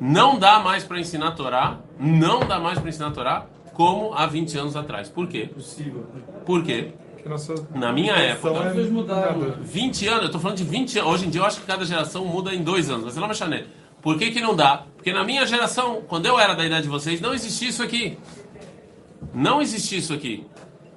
Não 0.00 0.38
dá 0.38 0.58
mais 0.58 0.82
para 0.84 0.98
ensinar 0.98 1.28
a 1.28 1.32
Torá, 1.32 1.78
não 1.98 2.40
dá 2.40 2.58
mais 2.58 2.78
para 2.78 2.88
ensinar 2.88 3.08
a 3.08 3.10
Torá 3.12 3.46
como 3.74 4.12
há 4.14 4.26
20 4.26 4.58
anos 4.58 4.76
atrás. 4.76 5.08
Por 5.08 5.28
quê? 5.28 5.48
Possível. 5.52 6.06
Por 6.44 6.64
quê? 6.64 6.92
Na 7.74 7.92
minha 7.92 8.12
época, 8.14 8.50
é 8.50 8.66
As 8.66 8.72
coisas 8.72 8.92
mudaram. 8.92 9.38
nada. 9.38 9.58
20 9.60 10.06
anos, 10.08 10.22
eu 10.24 10.30
tô 10.30 10.38
falando 10.38 10.56
de 10.58 10.64
20 10.64 10.98
anos. 10.98 11.12
Hoje 11.12 11.26
em 11.26 11.30
dia 11.30 11.40
eu 11.40 11.44
acho 11.44 11.60
que 11.60 11.66
cada 11.66 11.84
geração 11.84 12.24
muda 12.24 12.54
em 12.54 12.62
dois 12.62 12.88
anos, 12.88 13.04
mas 13.04 13.16
não 13.16 13.26
vai 13.26 13.34
chané. 13.34 13.66
Por 14.06 14.16
que, 14.16 14.30
que 14.30 14.40
não 14.40 14.54
dá? 14.54 14.86
Porque 14.94 15.12
na 15.12 15.24
minha 15.24 15.44
geração, 15.44 16.00
quando 16.06 16.26
eu 16.26 16.38
era 16.38 16.54
da 16.54 16.64
idade 16.64 16.84
de 16.84 16.88
vocês, 16.88 17.20
não 17.20 17.34
existia 17.34 17.70
isso 17.70 17.82
aqui. 17.82 18.16
Não 19.34 19.60
existia 19.60 19.98
isso 19.98 20.14
aqui. 20.14 20.46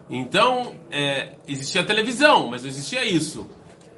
Então, 0.08 0.76
é, 0.92 1.32
existia 1.48 1.84
televisão, 1.84 2.50
mas 2.50 2.62
não 2.62 2.70
existia 2.70 3.04
isso. 3.04 3.50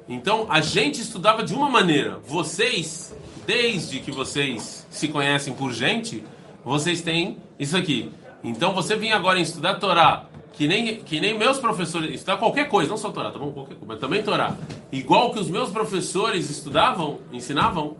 Então, 0.08 0.46
a 0.48 0.62
gente 0.62 1.02
estudava 1.02 1.42
de 1.42 1.52
uma 1.52 1.68
maneira. 1.68 2.20
Vocês, 2.24 3.14
desde 3.46 4.00
que 4.00 4.10
vocês 4.10 4.86
se 4.88 5.08
conhecem 5.08 5.52
por 5.52 5.74
gente, 5.74 6.24
vocês 6.64 7.02
têm 7.02 7.36
isso 7.58 7.76
aqui. 7.76 8.10
Então, 8.42 8.72
você 8.72 8.96
vinha 8.96 9.14
agora 9.14 9.38
em 9.38 9.42
estudar 9.42 9.74
Torá, 9.74 10.24
que 10.54 10.66
nem, 10.66 10.96
que 10.96 11.20
nem 11.20 11.36
meus 11.36 11.58
professores, 11.58 12.14
estudar 12.14 12.38
qualquer 12.38 12.66
coisa, 12.66 12.88
não 12.88 12.96
só 12.96 13.10
Torá, 13.10 13.30
tá 13.30 13.38
bom? 13.38 13.52
Qualquer 13.52 13.76
mas 13.86 13.98
também 13.98 14.22
Torá. 14.22 14.56
Igual 14.90 15.34
que 15.34 15.38
os 15.38 15.50
meus 15.50 15.68
professores 15.68 16.48
estudavam, 16.48 17.18
ensinavam, 17.30 17.94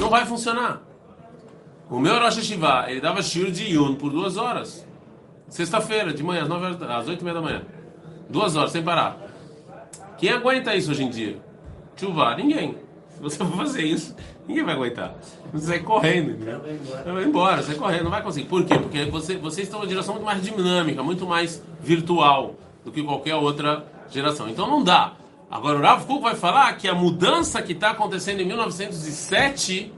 não 0.00 0.08
vai 0.08 0.24
funcionar. 0.26 0.82
O 1.88 1.98
meu 2.00 2.18
Rosh 2.18 2.36
Hashivá, 2.36 2.86
ele 2.88 3.00
dava 3.00 3.22
shiur 3.22 3.50
de 3.50 3.74
Yun 3.74 3.94
por 3.94 4.10
duas 4.10 4.36
horas. 4.36 4.86
Sexta-feira, 5.48 6.12
de 6.12 6.22
manhã, 6.22 6.42
às, 6.42 6.48
nove 6.48 6.64
horas, 6.66 6.82
às 6.82 7.08
oito 7.08 7.20
e 7.20 7.24
meia 7.24 7.34
da 7.34 7.40
manhã. 7.40 7.62
Duas 8.28 8.56
horas, 8.56 8.72
sem 8.72 8.82
parar. 8.82 9.16
Quem 10.18 10.30
aguenta 10.30 10.74
isso 10.74 10.90
hoje 10.90 11.04
em 11.04 11.10
dia? 11.10 11.38
Chuva, 11.96 12.34
ninguém. 12.34 12.76
Se 13.10 13.22
você 13.22 13.38
for 13.38 13.56
fazer 13.56 13.82
isso, 13.82 14.14
ninguém 14.48 14.64
vai 14.64 14.74
aguentar. 14.74 15.14
Você 15.52 15.66
sai 15.66 15.78
correndo, 15.78 16.32
entendeu? 16.32 16.60
Vai 17.04 17.24
embora, 17.24 17.62
sai 17.62 17.76
correndo, 17.76 18.04
não 18.04 18.10
vai 18.10 18.22
conseguir. 18.22 18.46
Por 18.46 18.64
quê? 18.64 18.76
Porque 18.78 19.04
você, 19.04 19.36
vocês 19.36 19.66
estão 19.66 19.80
numa 19.80 19.88
geração 19.88 20.14
muito 20.14 20.26
mais 20.26 20.42
dinâmica, 20.42 21.02
muito 21.02 21.24
mais 21.24 21.62
virtual 21.80 22.56
do 22.84 22.90
que 22.90 23.02
qualquer 23.02 23.36
outra 23.36 23.86
geração. 24.10 24.48
Então 24.48 24.66
não 24.68 24.82
dá. 24.82 25.12
Agora 25.50 25.78
o 25.78 25.82
Rav 25.82 26.06
Kuk 26.06 26.22
vai 26.22 26.34
falar 26.34 26.72
que 26.76 26.88
a 26.88 26.94
mudança 26.94 27.62
que 27.62 27.72
está 27.72 27.90
acontecendo 27.90 28.40
em 28.40 28.44
1907 28.44 29.92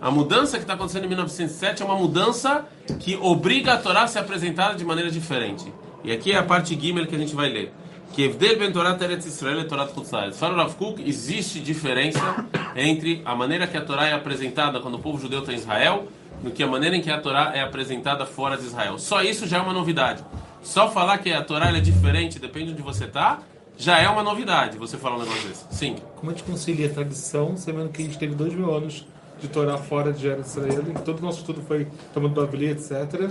a 0.00 0.12
mudança 0.12 0.56
que 0.56 0.62
está 0.62 0.74
acontecendo 0.74 1.04
em 1.04 1.08
1907 1.08 1.82
é 1.82 1.84
uma 1.84 1.96
mudança 1.96 2.64
que 3.00 3.16
obriga 3.16 3.74
a 3.74 3.78
Torá 3.78 4.04
a 4.04 4.06
ser 4.06 4.20
apresentada 4.20 4.76
de 4.76 4.84
maneira 4.84 5.10
diferente. 5.10 5.72
E 6.04 6.12
aqui 6.12 6.30
é 6.30 6.36
a 6.36 6.42
parte 6.42 6.78
Gimel 6.78 7.06
que 7.06 7.16
a 7.16 7.18
gente 7.18 7.34
vai 7.34 7.48
ler. 7.48 7.72
Que 8.12 8.22
Evdel 8.22 8.58
ben 8.58 8.72
Torah 8.72 8.94
Teretz 8.94 9.26
Israel 9.26 9.58
e 9.60 9.68
Chutz 9.68 10.10
Laaretz. 10.10 10.38
Fala 10.38 10.54
o 10.54 10.56
Rav 10.56 10.74
Kuk, 10.76 11.02
existe 11.06 11.58
diferença 11.58 12.46
entre 12.76 13.20
a 13.24 13.34
maneira 13.34 13.66
que 13.66 13.76
a 13.76 13.84
Torá 13.84 14.06
é 14.06 14.12
apresentada 14.12 14.80
quando 14.80 14.94
o 14.94 14.98
povo 15.00 15.18
judeu 15.18 15.40
está 15.40 15.52
em 15.52 15.56
Israel, 15.56 16.06
do 16.42 16.52
que 16.52 16.62
a 16.62 16.66
maneira 16.66 16.96
em 16.96 17.02
que 17.02 17.10
a 17.10 17.20
Torá 17.20 17.50
é 17.52 17.60
apresentada 17.60 18.24
fora 18.24 18.56
de 18.56 18.64
Israel. 18.64 18.98
Só 18.98 19.20
isso 19.22 19.48
já 19.48 19.58
é 19.58 19.60
uma 19.60 19.72
novidade. 19.72 20.24
Só 20.62 20.88
falar 20.88 21.18
que 21.18 21.32
a 21.32 21.42
Torá 21.42 21.76
é 21.76 21.80
diferente, 21.80 22.38
depende 22.38 22.66
de 22.66 22.72
onde 22.74 22.82
você 22.82 23.04
está, 23.04 23.40
já 23.78 23.98
é 23.98 24.08
uma 24.08 24.22
novidade. 24.22 24.76
Você 24.76 24.98
falar 24.98 25.16
um 25.16 25.20
negócio 25.20 25.48
desse. 25.48 25.64
Sim. 25.70 25.96
Como 26.16 26.30
a 26.30 26.34
gente 26.34 26.44
concilia 26.44 26.88
a 26.88 26.92
tradição, 26.92 27.56
sabendo 27.56 27.88
que 27.90 28.02
a 28.02 28.04
gente 28.04 28.18
teve 28.18 28.34
dois 28.34 28.52
mil 28.52 28.74
anos 28.74 29.06
de 29.40 29.46
Torá 29.46 29.78
fora 29.78 30.12
de 30.12 30.26
Israel, 30.26 30.84
e 30.88 30.98
todo 31.04 31.20
o 31.20 31.22
nosso 31.22 31.38
estudo 31.38 31.62
foi 31.62 31.86
tomando 32.12 32.34
Babilê, 32.34 32.72
etc. 32.72 33.30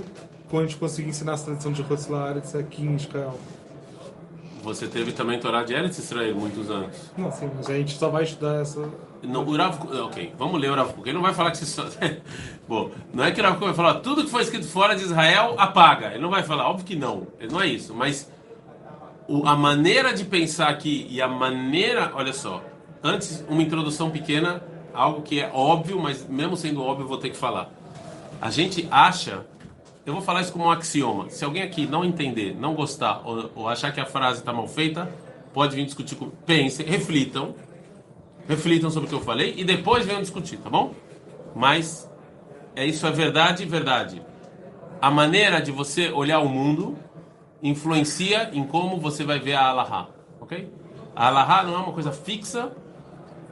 Como 0.50 0.62
a 0.62 0.66
gente 0.66 0.78
conseguiu 0.78 1.10
ensinar 1.10 1.34
essa 1.34 1.46
tradição 1.46 1.74
de 1.74 1.82
Rotzelar, 1.82 2.38
etc. 2.38 2.62
aqui 2.62 2.82
em 2.82 2.96
Israel. 2.96 3.38
Você 4.64 4.88
teve 4.88 5.12
também 5.12 5.40
Torá 5.40 5.64
de 5.64 5.74
Eretz 5.74 5.98
Israel 5.98 6.36
muitos 6.36 6.70
anos. 6.70 6.96
Não, 7.18 7.32
sim, 7.32 7.50
mas 7.56 7.70
a 7.70 7.74
gente 7.74 7.98
só 7.98 8.10
vai 8.10 8.24
estudar 8.24 8.62
essa. 8.62 8.90
Não, 9.24 9.46
o 9.46 9.56
Rav 9.56 9.78
ok, 10.06 10.34
vamos 10.38 10.60
ler 10.60 10.72
o 10.72 10.76
Rav. 10.76 10.94
Ele 11.04 11.14
não 11.14 11.22
vai 11.22 11.34
falar 11.34 11.52
que 11.52 11.58
isso 11.58 11.82
só... 11.82 11.88
Bom, 12.68 12.92
não 13.14 13.24
é 13.24 13.32
que 13.32 13.40
o 13.40 13.44
Rav 13.44 13.60
vai 13.60 13.74
falar 13.74 13.96
tudo 13.96 14.24
que 14.24 14.30
foi 14.30 14.42
escrito 14.42 14.68
fora 14.68 14.96
de 14.96 15.04
Israel 15.04 15.56
apaga. 15.58 16.08
Ele 16.08 16.20
não 16.22 16.30
vai 16.30 16.44
falar, 16.44 16.70
óbvio 16.70 16.86
que 16.86 16.96
não. 16.96 17.28
Ele 17.40 17.52
não 17.52 17.62
é 17.62 17.68
isso. 17.68 17.94
Mas 17.94 18.30
o- 19.28 19.48
a 19.48 19.56
maneira 19.56 20.14
de 20.14 20.24
pensar 20.26 20.70
aqui 20.70 21.08
e 21.10 21.22
a 21.22 21.28
maneira, 21.28 22.12
olha 22.16 22.34
só. 22.34 22.64
Antes, 23.04 23.46
uma 23.48 23.62
introdução 23.62 24.10
pequena, 24.10 24.64
algo 24.94 25.22
que 25.22 25.40
é 25.40 25.50
óbvio, 25.54 26.00
mas 26.00 26.28
mesmo 26.28 26.58
sendo 26.58 26.82
óbvio, 26.84 27.08
vou 27.08 27.18
ter 27.18 27.30
que 27.30 27.38
falar. 27.38 27.70
A 28.42 28.50
gente 28.50 28.88
acha, 28.90 29.46
eu 30.06 30.14
vou 30.14 30.22
falar 30.22 30.42
isso 30.42 30.52
como 30.52 30.66
um 30.66 30.72
axioma. 30.72 31.30
Se 31.30 31.44
alguém 31.46 31.62
aqui 31.64 31.86
não 31.86 32.04
entender, 32.04 32.56
não 32.60 32.74
gostar 32.74 33.22
ou, 33.26 33.52
ou 33.56 33.70
achar 33.70 33.92
que 33.92 34.00
a 34.00 34.06
frase 34.06 34.40
está 34.40 34.52
mal 34.54 34.68
feita, 34.68 35.10
pode 35.54 35.76
vir 35.76 35.86
discutir 35.86 36.16
com. 36.16 36.30
Pensem, 36.30 36.86
reflitam 36.86 37.56
reflitam 38.48 38.90
sobre 38.90 39.08
o 39.08 39.10
que 39.10 39.16
eu 39.16 39.22
falei 39.22 39.54
e 39.58 39.64
depois 39.66 40.06
venham 40.06 40.22
discutir, 40.22 40.58
tá 40.58 40.70
bom? 40.70 40.94
Mas 41.54 42.10
é 42.76 42.86
isso 42.86 43.06
é 43.06 43.12
verdade, 43.12 43.66
verdade. 43.66 44.22
A 45.02 45.12
maneira 45.12 45.60
de 45.62 45.70
você 45.72 46.10
olhar 46.10 46.40
o 46.40 46.48
mundo 46.48 46.98
influencia 47.62 48.50
em 48.54 48.64
como 48.64 49.00
você 49.00 49.24
vai 49.24 49.40
ver 49.40 49.54
a 49.54 49.68
Allahá, 49.68 50.10
ok? 50.40 50.72
A 51.16 51.28
Allahá 51.28 51.64
não 51.64 51.74
é 51.74 51.78
uma 51.78 51.94
coisa 51.94 52.12
fixa 52.12 52.72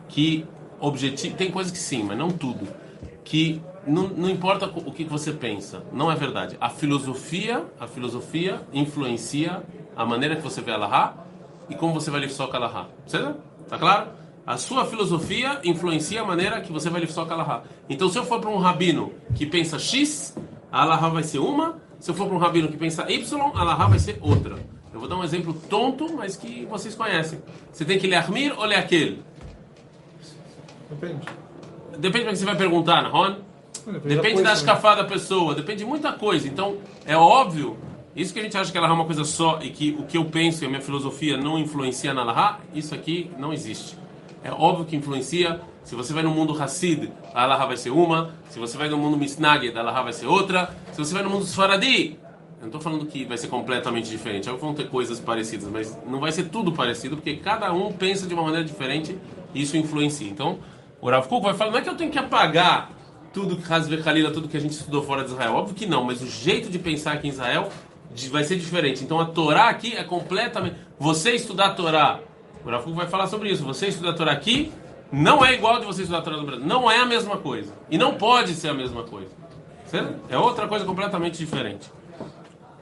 que 0.07 0.45
objetivo 0.79 1.35
tem 1.35 1.49
coisas 1.51 1.71
que 1.71 1.79
sim, 1.79 2.03
mas 2.03 2.17
não 2.17 2.29
tudo. 2.29 2.67
Que 3.23 3.61
não, 3.87 4.07
não 4.09 4.29
importa 4.29 4.67
o 4.67 4.91
que 4.91 5.03
você 5.03 5.31
pensa, 5.31 5.83
não 5.91 6.11
é 6.11 6.15
verdade. 6.15 6.57
A 6.61 6.69
filosofia, 6.69 7.65
a 7.79 7.87
filosofia 7.87 8.61
influencia 8.71 9.63
a 9.95 10.05
maneira 10.05 10.35
que 10.35 10.41
você 10.41 10.61
vê 10.61 10.71
a 10.71 10.75
Allahá 10.75 11.25
e 11.69 11.75
como 11.75 11.93
você 11.93 12.11
vai 12.11 12.21
lifsok 12.21 12.53
a 12.53 12.57
Allahá. 12.57 12.87
Tá 13.67 13.77
claro? 13.77 14.25
A 14.45 14.57
sua 14.57 14.85
filosofia 14.85 15.59
influencia 15.63 16.21
a 16.21 16.25
maneira 16.25 16.61
que 16.61 16.71
você 16.71 16.87
vai 16.87 17.01
lifsok 17.01 17.31
alahá. 17.31 17.63
Então, 17.89 18.07
se 18.07 18.19
eu 18.19 18.23
for 18.23 18.39
para 18.39 18.51
um 18.51 18.57
rabino 18.57 19.11
que 19.33 19.43
pensa 19.43 19.79
X, 19.79 20.37
a 20.71 20.83
alahá 20.83 21.09
vai 21.09 21.23
ser 21.23 21.39
uma. 21.39 21.81
Se 21.99 22.11
eu 22.11 22.15
for 22.15 22.27
para 22.27 22.35
um 22.35 22.39
rabino 22.39 22.67
que 22.67 22.77
pensa 22.77 23.09
Y, 23.11 23.41
a 23.53 23.61
alahá 23.61 23.87
vai 23.87 23.99
ser 23.99 24.17
outra. 24.21 24.57
Eu 24.93 24.99
vou 24.99 25.09
dar 25.09 25.17
um 25.17 25.23
exemplo 25.23 25.53
tonto, 25.53 26.13
mas 26.15 26.37
que 26.37 26.65
vocês 26.65 26.95
conhecem. 26.95 27.39
Você 27.71 27.83
tem 27.83 27.99
que 27.99 28.07
ler 28.07 28.15
Armir 28.15 28.57
ou 28.57 28.65
ler 28.65 28.77
aquele? 28.77 29.21
Depende. 30.89 31.25
Depende 31.97 32.25
do 32.25 32.31
que 32.31 32.37
você 32.37 32.45
vai 32.45 32.55
perguntar, 32.55 33.01
Ron. 33.07 33.35
Depende 33.85 34.15
da 34.15 34.21
coisa, 34.21 34.43
né? 34.43 34.53
escafada 34.53 35.03
da 35.03 35.09
pessoa, 35.09 35.53
depende 35.53 35.79
de 35.79 35.85
muita 35.85 36.13
coisa. 36.13 36.47
Então, 36.47 36.77
é 37.05 37.15
óbvio, 37.15 37.77
isso 38.15 38.33
que 38.33 38.39
a 38.39 38.43
gente 38.43 38.57
acha 38.57 38.71
que 38.71 38.77
ela 38.77 38.87
é 38.87 38.91
uma 38.91 39.05
coisa 39.05 39.23
só 39.23 39.59
e 39.61 39.69
que 39.69 39.95
o 39.99 40.03
que 40.03 40.17
eu 40.17 40.25
penso 40.25 40.63
e 40.63 40.65
a 40.65 40.69
minha 40.69 40.81
filosofia 40.81 41.37
não 41.37 41.59
influencia 41.59 42.13
na 42.13 42.23
Laha, 42.23 42.59
isso 42.73 42.95
aqui 42.95 43.29
não 43.37 43.53
existe. 43.53 43.97
É 44.45 44.51
óbvio 44.51 44.85
que 44.85 44.95
influencia. 44.95 45.59
Se 45.83 45.95
você 45.95 46.13
vai 46.13 46.21
no 46.21 46.29
mundo 46.29 46.53
Hassid, 46.61 47.11
a 47.33 47.41
Alaha 47.41 47.65
vai 47.65 47.77
ser 47.77 47.89
uma. 47.89 48.29
Se 48.51 48.59
você 48.59 48.77
vai 48.77 48.87
no 48.87 48.95
mundo 48.95 49.17
Misnaged, 49.17 49.75
a 49.75 49.79
Alaha 49.79 50.03
vai 50.03 50.13
ser 50.13 50.27
outra. 50.27 50.69
Se 50.91 50.99
você 50.99 51.15
vai 51.15 51.23
no 51.23 51.31
mundo 51.31 51.45
Sfaradi, 51.45 52.11
eu 52.11 52.61
não 52.61 52.67
estou 52.67 52.79
falando 52.79 53.07
que 53.07 53.25
vai 53.25 53.39
ser 53.39 53.47
completamente 53.47 54.07
diferente. 54.07 54.47
Vão 54.51 54.75
ter 54.75 54.87
coisas 54.87 55.19
parecidas, 55.19 55.67
mas 55.67 55.97
não 56.05 56.19
vai 56.19 56.31
ser 56.31 56.43
tudo 56.49 56.71
parecido, 56.71 57.15
porque 57.15 57.37
cada 57.37 57.73
um 57.73 57.91
pensa 57.91 58.27
de 58.27 58.35
uma 58.35 58.43
maneira 58.43 58.63
diferente 58.63 59.17
e 59.51 59.63
isso 59.63 59.75
influencia. 59.77 60.29
Então, 60.29 60.59
o 61.01 61.09
Rav 61.09 61.27
Kuk 61.27 61.43
vai 61.43 61.55
falar, 61.55 61.71
não 61.71 61.79
é 61.79 61.81
que 61.81 61.89
eu 61.89 61.97
tenho 61.97 62.11
que 62.11 62.19
apagar 62.19 62.91
tudo 63.33 63.57
que 63.57 63.73
Hazve 63.73 63.97
Khalila, 63.97 64.29
tudo 64.29 64.47
que 64.47 64.57
a 64.57 64.61
gente 64.61 64.73
estudou 64.73 65.01
fora 65.01 65.23
de 65.23 65.31
Israel. 65.31 65.55
Óbvio 65.55 65.73
que 65.73 65.87
não, 65.87 66.03
mas 66.03 66.21
o 66.21 66.27
jeito 66.27 66.69
de 66.69 66.77
pensar 66.77 67.13
aqui 67.13 67.25
em 67.25 67.31
Israel 67.31 67.69
vai 68.29 68.43
ser 68.43 68.57
diferente. 68.57 69.03
Então 69.03 69.19
a 69.19 69.25
Torá 69.25 69.69
aqui 69.69 69.95
é 69.95 70.03
completamente. 70.03 70.75
Você 70.99 71.31
estudar 71.31 71.65
a 71.65 71.71
Torá, 71.71 72.19
o 72.64 72.70
Rav 72.70 72.84
Kuk 72.84 72.96
vai 72.96 73.06
falar 73.06 73.26
sobre 73.26 73.50
isso. 73.50 73.64
Você 73.64 73.88
estudar 73.88 74.10
a 74.10 74.12
Torá 74.14 74.32
aqui 74.32 74.72
não 75.12 75.44
é 75.44 75.54
igual 75.54 75.80
de 75.80 75.86
você 75.86 76.02
estudar 76.02 76.18
a 76.18 76.22
Torá 76.22 76.36
no 76.36 76.44
Brasil. 76.44 76.66
Não 76.66 76.90
é 76.90 76.98
a 76.98 77.06
mesma 77.06 77.36
coisa. 77.36 77.72
E 77.90 77.98
não 77.98 78.14
pode 78.14 78.54
ser 78.54 78.68
a 78.68 78.74
mesma 78.74 79.02
coisa. 79.04 79.30
Certo? 79.86 80.14
É 80.28 80.38
outra 80.38 80.68
coisa 80.68 80.84
completamente 80.84 81.38
diferente. 81.38 81.90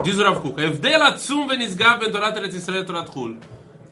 Diz 0.02 0.18
o 0.18 0.23
Rav 0.23 0.40
Kuk, 0.40 0.61
"Evdel 0.61 1.02
atzum 1.02 1.47
venisgav 1.47 1.99
ben 1.99 2.11
Torat 2.11 2.37
Eretz 2.37 2.54
Yisrael 2.54 2.82
e 2.82 2.85
Torat 2.85 3.12
Chul." 3.12 3.37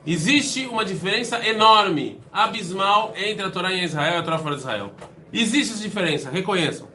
Existe 0.06 0.66
uma 0.66 0.84
diferença 0.84 1.44
enorme, 1.44 2.20
abismal, 2.32 3.12
entre 3.16 3.44
a 3.44 3.50
Torá 3.50 3.72
em 3.72 3.82
Israel 3.82 4.14
e 4.14 4.16
a 4.18 4.22
Torá 4.22 4.38
fora 4.38 4.54
de 4.54 4.60
Israel. 4.60 4.92
Existe 5.32 5.74
essa 5.74 5.82
diferença, 5.82 6.30
reconheçam. 6.30 6.86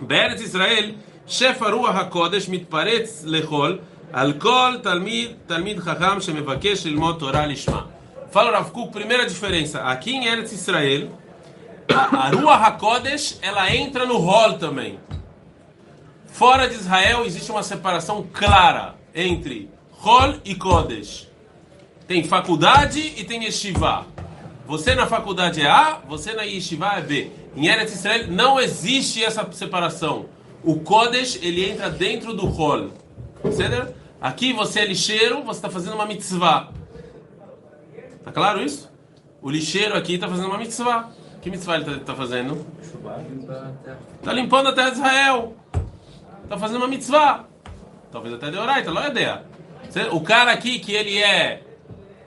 בארץ 0.00 0.40
ישראל, 0.40 0.92
שפע 1.26 1.70
רוח 1.70 1.96
הקודש 1.96 2.48
מתפרץ 2.48 3.24
לכל, 3.26 3.76
על 4.12 4.32
כל 4.32 4.74
תלמיד, 4.82 5.30
תלמיד 5.46 5.80
חכם 5.80 6.20
שמבקש 6.20 6.86
ללמוד 6.86 7.16
תורה 7.18 7.46
לשמה. 7.46 7.82
Fala 8.33 8.49
Rav 8.49 8.71
Kuk, 8.71 8.91
primeira 8.91 9.27
diferença. 9.27 9.81
Aqui 9.83 10.09
em 10.09 10.25
Eretz 10.25 10.51
Israel, 10.51 11.11
a, 11.87 12.17
a 12.17 12.29
Ruach 12.29 12.63
HaKodesh, 12.63 13.37
ela 13.43 13.71
entra 13.75 14.07
no 14.07 14.17
rol 14.17 14.53
também. 14.53 14.99
Fora 16.25 16.67
de 16.67 16.73
Israel, 16.73 17.27
existe 17.27 17.51
uma 17.51 17.61
separação 17.61 18.27
clara 18.33 18.95
entre 19.13 19.69
rol 19.91 20.33
e 20.43 20.55
Kodesh. 20.55 21.29
Tem 22.07 22.23
faculdade 22.23 23.13
e 23.15 23.23
tem 23.23 23.43
yeshiva. 23.43 24.07
Você 24.65 24.95
na 24.95 25.05
faculdade 25.05 25.61
é 25.61 25.69
A, 25.69 25.99
você 26.09 26.33
na 26.33 26.41
yeshiva 26.41 26.87
é 26.97 27.01
B. 27.01 27.31
Em 27.55 27.67
Eretz 27.67 27.93
Israel 27.93 28.25
não 28.29 28.59
existe 28.59 29.23
essa 29.23 29.47
separação. 29.51 30.25
O 30.63 30.79
Kodesh, 30.79 31.37
ele 31.39 31.69
entra 31.69 31.87
dentro 31.87 32.33
do. 32.33 32.51
Certo? 33.51 33.93
Aqui 34.19 34.53
você 34.53 34.79
é 34.79 34.85
lixeiro, 34.85 35.43
você 35.43 35.59
está 35.59 35.69
fazendo 35.69 35.93
uma 35.93 36.07
mitzvah. 36.07 36.71
Tá 38.33 38.41
claro 38.41 38.63
isso? 38.63 38.91
O 39.41 39.49
lixeiro 39.49 39.95
aqui 39.95 40.15
está 40.15 40.27
fazendo 40.27 40.47
uma 40.47 40.57
mitzvah. 40.57 41.11
Que 41.39 41.51
mitzvah 41.51 41.75
ele 41.75 41.97
está 41.97 42.15
fazendo? 42.15 42.65
Está 44.19 44.33
limpando 44.33 44.69
a 44.69 44.73
terra 44.73 44.89
de 44.89 44.95
Israel. 44.95 45.55
Está 46.43 46.57
fazendo 46.57 46.77
uma 46.77 46.87
mitzvah. 46.87 47.45
Talvez 48.11 48.33
até 48.33 48.49
de 48.49 48.57
oraita, 48.57 48.91
não 48.91 49.03
é 49.03 49.09
ideia. 49.09 49.43
O 50.11 50.21
cara 50.21 50.51
aqui 50.51 50.79
que 50.79 50.93
ele 50.93 51.21
é 51.21 51.61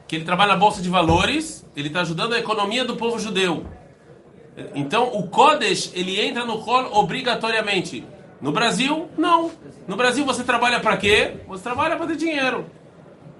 que 0.06 0.14
ele 0.14 0.24
trabalha 0.24 0.52
na 0.52 0.58
bolsa 0.58 0.80
de 0.80 0.88
valores, 0.88 1.66
ele 1.74 1.88
está 1.88 2.02
ajudando 2.02 2.34
a 2.34 2.38
economia 2.38 2.84
do 2.84 2.94
povo 2.94 3.18
judeu. 3.18 3.66
Então, 4.74 5.08
o 5.12 5.26
Kodesh, 5.26 5.90
ele 5.92 6.20
entra 6.20 6.44
no 6.44 6.54
rol 6.54 6.96
obrigatoriamente. 6.96 8.06
No 8.40 8.52
Brasil, 8.52 9.08
não. 9.18 9.50
No 9.88 9.96
Brasil, 9.96 10.24
você 10.24 10.44
trabalha 10.44 10.78
para 10.78 10.96
quê? 10.96 11.38
Você 11.48 11.64
trabalha 11.64 11.96
para 11.96 12.06
ter 12.06 12.16
dinheiro. 12.16 12.66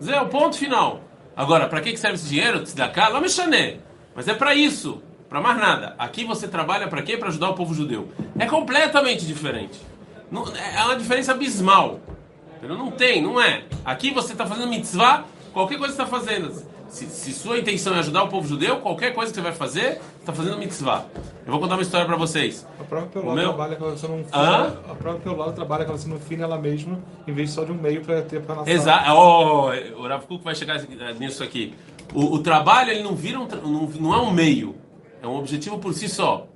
Zé, 0.03 0.21
o 0.21 0.29
ponto 0.29 0.57
final. 0.57 1.06
Agora, 1.37 1.69
para 1.69 1.81
que 1.83 1.97
serve 1.97 2.15
esse 2.17 2.29
dinheiro? 2.29 2.63
Tzedakah? 2.63 3.21
Me 3.21 3.29
chané. 3.29 3.77
Mas 4.15 4.27
é 4.27 4.35
para 4.35 4.55
isso. 4.55 5.03
Para 5.29 5.41
mais 5.41 5.59
nada. 5.59 5.95
Aqui 5.99 6.25
você 6.25 6.49
trabalha 6.49 6.89
para 6.89 7.03
quê? 7.03 7.17
Para 7.17 7.29
ajudar 7.29 7.51
o 7.51 7.55
povo 7.55 7.75
judeu. 7.75 8.09
É 8.39 8.47
completamente 8.47 9.27
diferente. 9.27 9.79
Não- 10.31 10.47
é 10.57 10.83
uma 10.85 10.97
diferença 10.97 11.33
abismal. 11.33 12.01
Não 12.63 12.91
tem, 12.91 13.21
não 13.23 13.41
é. 13.41 13.65
Aqui 13.85 14.11
você 14.11 14.33
está 14.33 14.47
fazendo 14.47 14.69
mitzvah, 14.69 15.25
qualquer 15.53 15.79
coisa 15.79 15.95
que 15.95 16.03
você 16.03 16.03
está 16.03 16.19
fazendo. 16.19 16.53
Se, 16.89 17.05
se 17.07 17.33
sua 17.33 17.59
intenção 17.59 17.95
é 17.97 17.99
ajudar 17.99 18.23
o 18.23 18.29
povo 18.29 18.47
judeu, 18.47 18.77
qualquer 18.79 19.13
coisa 19.13 19.31
que 19.33 19.37
você 19.37 19.43
vai 19.43 19.53
fazer, 19.53 20.01
está 20.21 20.33
fazendo 20.33 20.57
mitzvah. 20.57 21.05
Eu 21.45 21.51
vou 21.53 21.61
contar 21.61 21.75
uma 21.75 21.83
história 21.83 22.07
para 22.07 22.17
vocês. 22.17 22.67
A 22.81 22.85
própria 22.85 23.11
Peló 23.23 23.35
meu- 23.35 23.49
trabalha 23.49 23.77
com 23.77 23.85
ela 23.87 23.97
Hã? 24.33 24.79
a 24.91 24.95
própria 24.95 25.15
Peló 25.21 25.53
trabalha 25.53 25.85
com 25.85 25.91
ela 25.91 25.99
sendo 25.99 26.19
fim 26.21 26.37
nela 26.37 26.59
mesma, 26.59 26.99
em 27.27 27.33
vez 27.33 27.51
só 27.51 27.65
de 27.65 27.73
um 27.73 27.75
meio 27.75 28.03
para 28.05 28.23
ter 28.23 28.41
para. 28.43 28.71
Exato. 28.71 29.11
Oh, 29.13 29.71
o 30.01 30.07
Rav 30.07 30.25
Kuk 30.27 30.45
vai 30.45 30.55
chegar 30.55 30.81
nisso 31.19 31.43
aqui. 31.43 31.75
O, 32.15 32.35
o 32.35 32.39
trabalho 32.39 32.91
ele 32.93 33.03
não 33.03 33.15
vira 33.17 33.41
um, 33.41 33.47
não, 33.49 33.83
não 34.01 34.15
é 34.15 34.19
um 34.19 34.31
meio, 34.33 34.77
é 35.23 35.27
um 35.27 35.37
objetivo 35.37 35.79
por 35.79 35.93
si 35.93 36.09
só. 36.09 36.47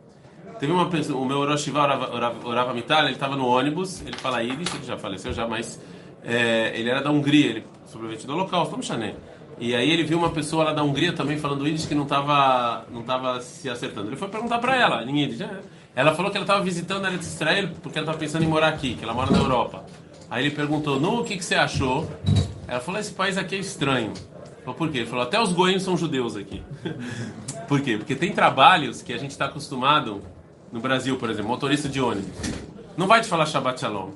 Teve 0.61 0.73
uma 0.73 0.89
pessoa, 0.89 1.19
o 1.21 1.25
meu 1.25 1.45
Rosh 1.45 1.63
Shiva, 1.63 1.81
Orav- 1.83 2.15
Orav- 2.15 2.45
Orav 2.47 2.71
Amital, 2.71 3.05
ele 3.05 3.13
estava 3.15 3.35
no 3.35 3.47
ônibus, 3.47 4.01
ele 4.03 4.17
fala 4.17 4.43
Yiddish, 4.43 4.75
ele 4.75 4.85
já 4.85 4.97
faleceu 4.97 5.33
já, 5.33 5.49
mas 5.49 5.81
é, 6.23 6.73
ele 6.79 6.89
era 6.91 7.03
da 7.03 7.11
Hungria, 7.11 7.47
ele 7.51 7.65
sobrevivente 7.87 8.27
do 8.27 8.35
Holocausto, 8.35 8.71
vamos 8.71 8.87
chané. 8.87 9.15
E 9.59 9.75
aí 9.75 9.91
ele 9.91 10.05
viu 10.05 10.19
uma 10.19 10.31
pessoa 10.31 10.65
lá 10.65 10.73
da 10.73 10.83
Hungria 10.83 11.13
também 11.13 11.39
falando 11.39 11.67
Yiddish 11.67 11.87
que 11.87 11.95
não 11.95 12.05
estava 12.05 12.85
não 12.91 13.03
tava 13.03 13.41
se 13.41 13.69
acertando. 13.69 14.09
Ele 14.09 14.17
foi 14.17 14.29
perguntar 14.29 14.59
para 14.59 14.77
ela, 14.77 15.05
em 15.05 15.21
Yiddish. 15.21 15.41
né? 15.41 15.61
Ela 15.95 16.15
falou 16.15 16.31
que 16.31 16.37
ela 16.37 16.45
estava 16.45 16.63
visitando 16.63 17.05
a 17.05 17.13
Israel 17.13 17.71
porque 17.83 17.99
ela 17.99 18.05
estava 18.05 18.19
pensando 18.19 18.45
em 18.45 18.49
morar 18.49 18.69
aqui, 18.69 18.95
que 18.95 19.05
ela 19.05 19.13
mora 19.13 19.31
na 19.31 19.39
Europa. 19.39 19.85
Aí 20.31 20.47
ele 20.47 20.55
perguntou, 20.55 21.01
Nu, 21.01 21.21
o 21.21 21.25
que, 21.25 21.37
que 21.37 21.45
você 21.45 21.57
achou? 21.57 22.09
Ela 22.69 22.79
falou, 22.79 23.01
esse 23.01 23.13
país 23.13 23.37
aqui 23.37 23.57
é 23.57 23.59
estranho. 23.59 24.13
Falou, 24.65 24.77
por 24.77 24.91
quê? 24.91 24.99
Ele 24.99 25.07
falou, 25.07 25.25
até 25.25 25.41
os 25.41 25.53
goianos 25.53 25.83
são 25.83 25.97
judeus 25.97 26.37
aqui. 26.37 26.63
por 27.67 27.81
quê? 27.81 27.97
Porque 27.97 28.15
tem 28.15 28.33
trabalhos 28.33 29.03
que 29.03 29.13
a 29.13 29.19
gente 29.19 29.33
está 29.33 29.47
acostumado, 29.47 30.23
no 30.71 30.79
Brasil, 30.79 31.17
por 31.17 31.29
exemplo, 31.29 31.51
motorista 31.51 31.89
de 31.89 32.01
ônibus. 32.01 32.31
Não 32.97 33.09
vai 33.09 33.21
te 33.21 33.27
falar 33.27 33.45
Shabbat 33.47 33.81
Shalom. 33.81 34.11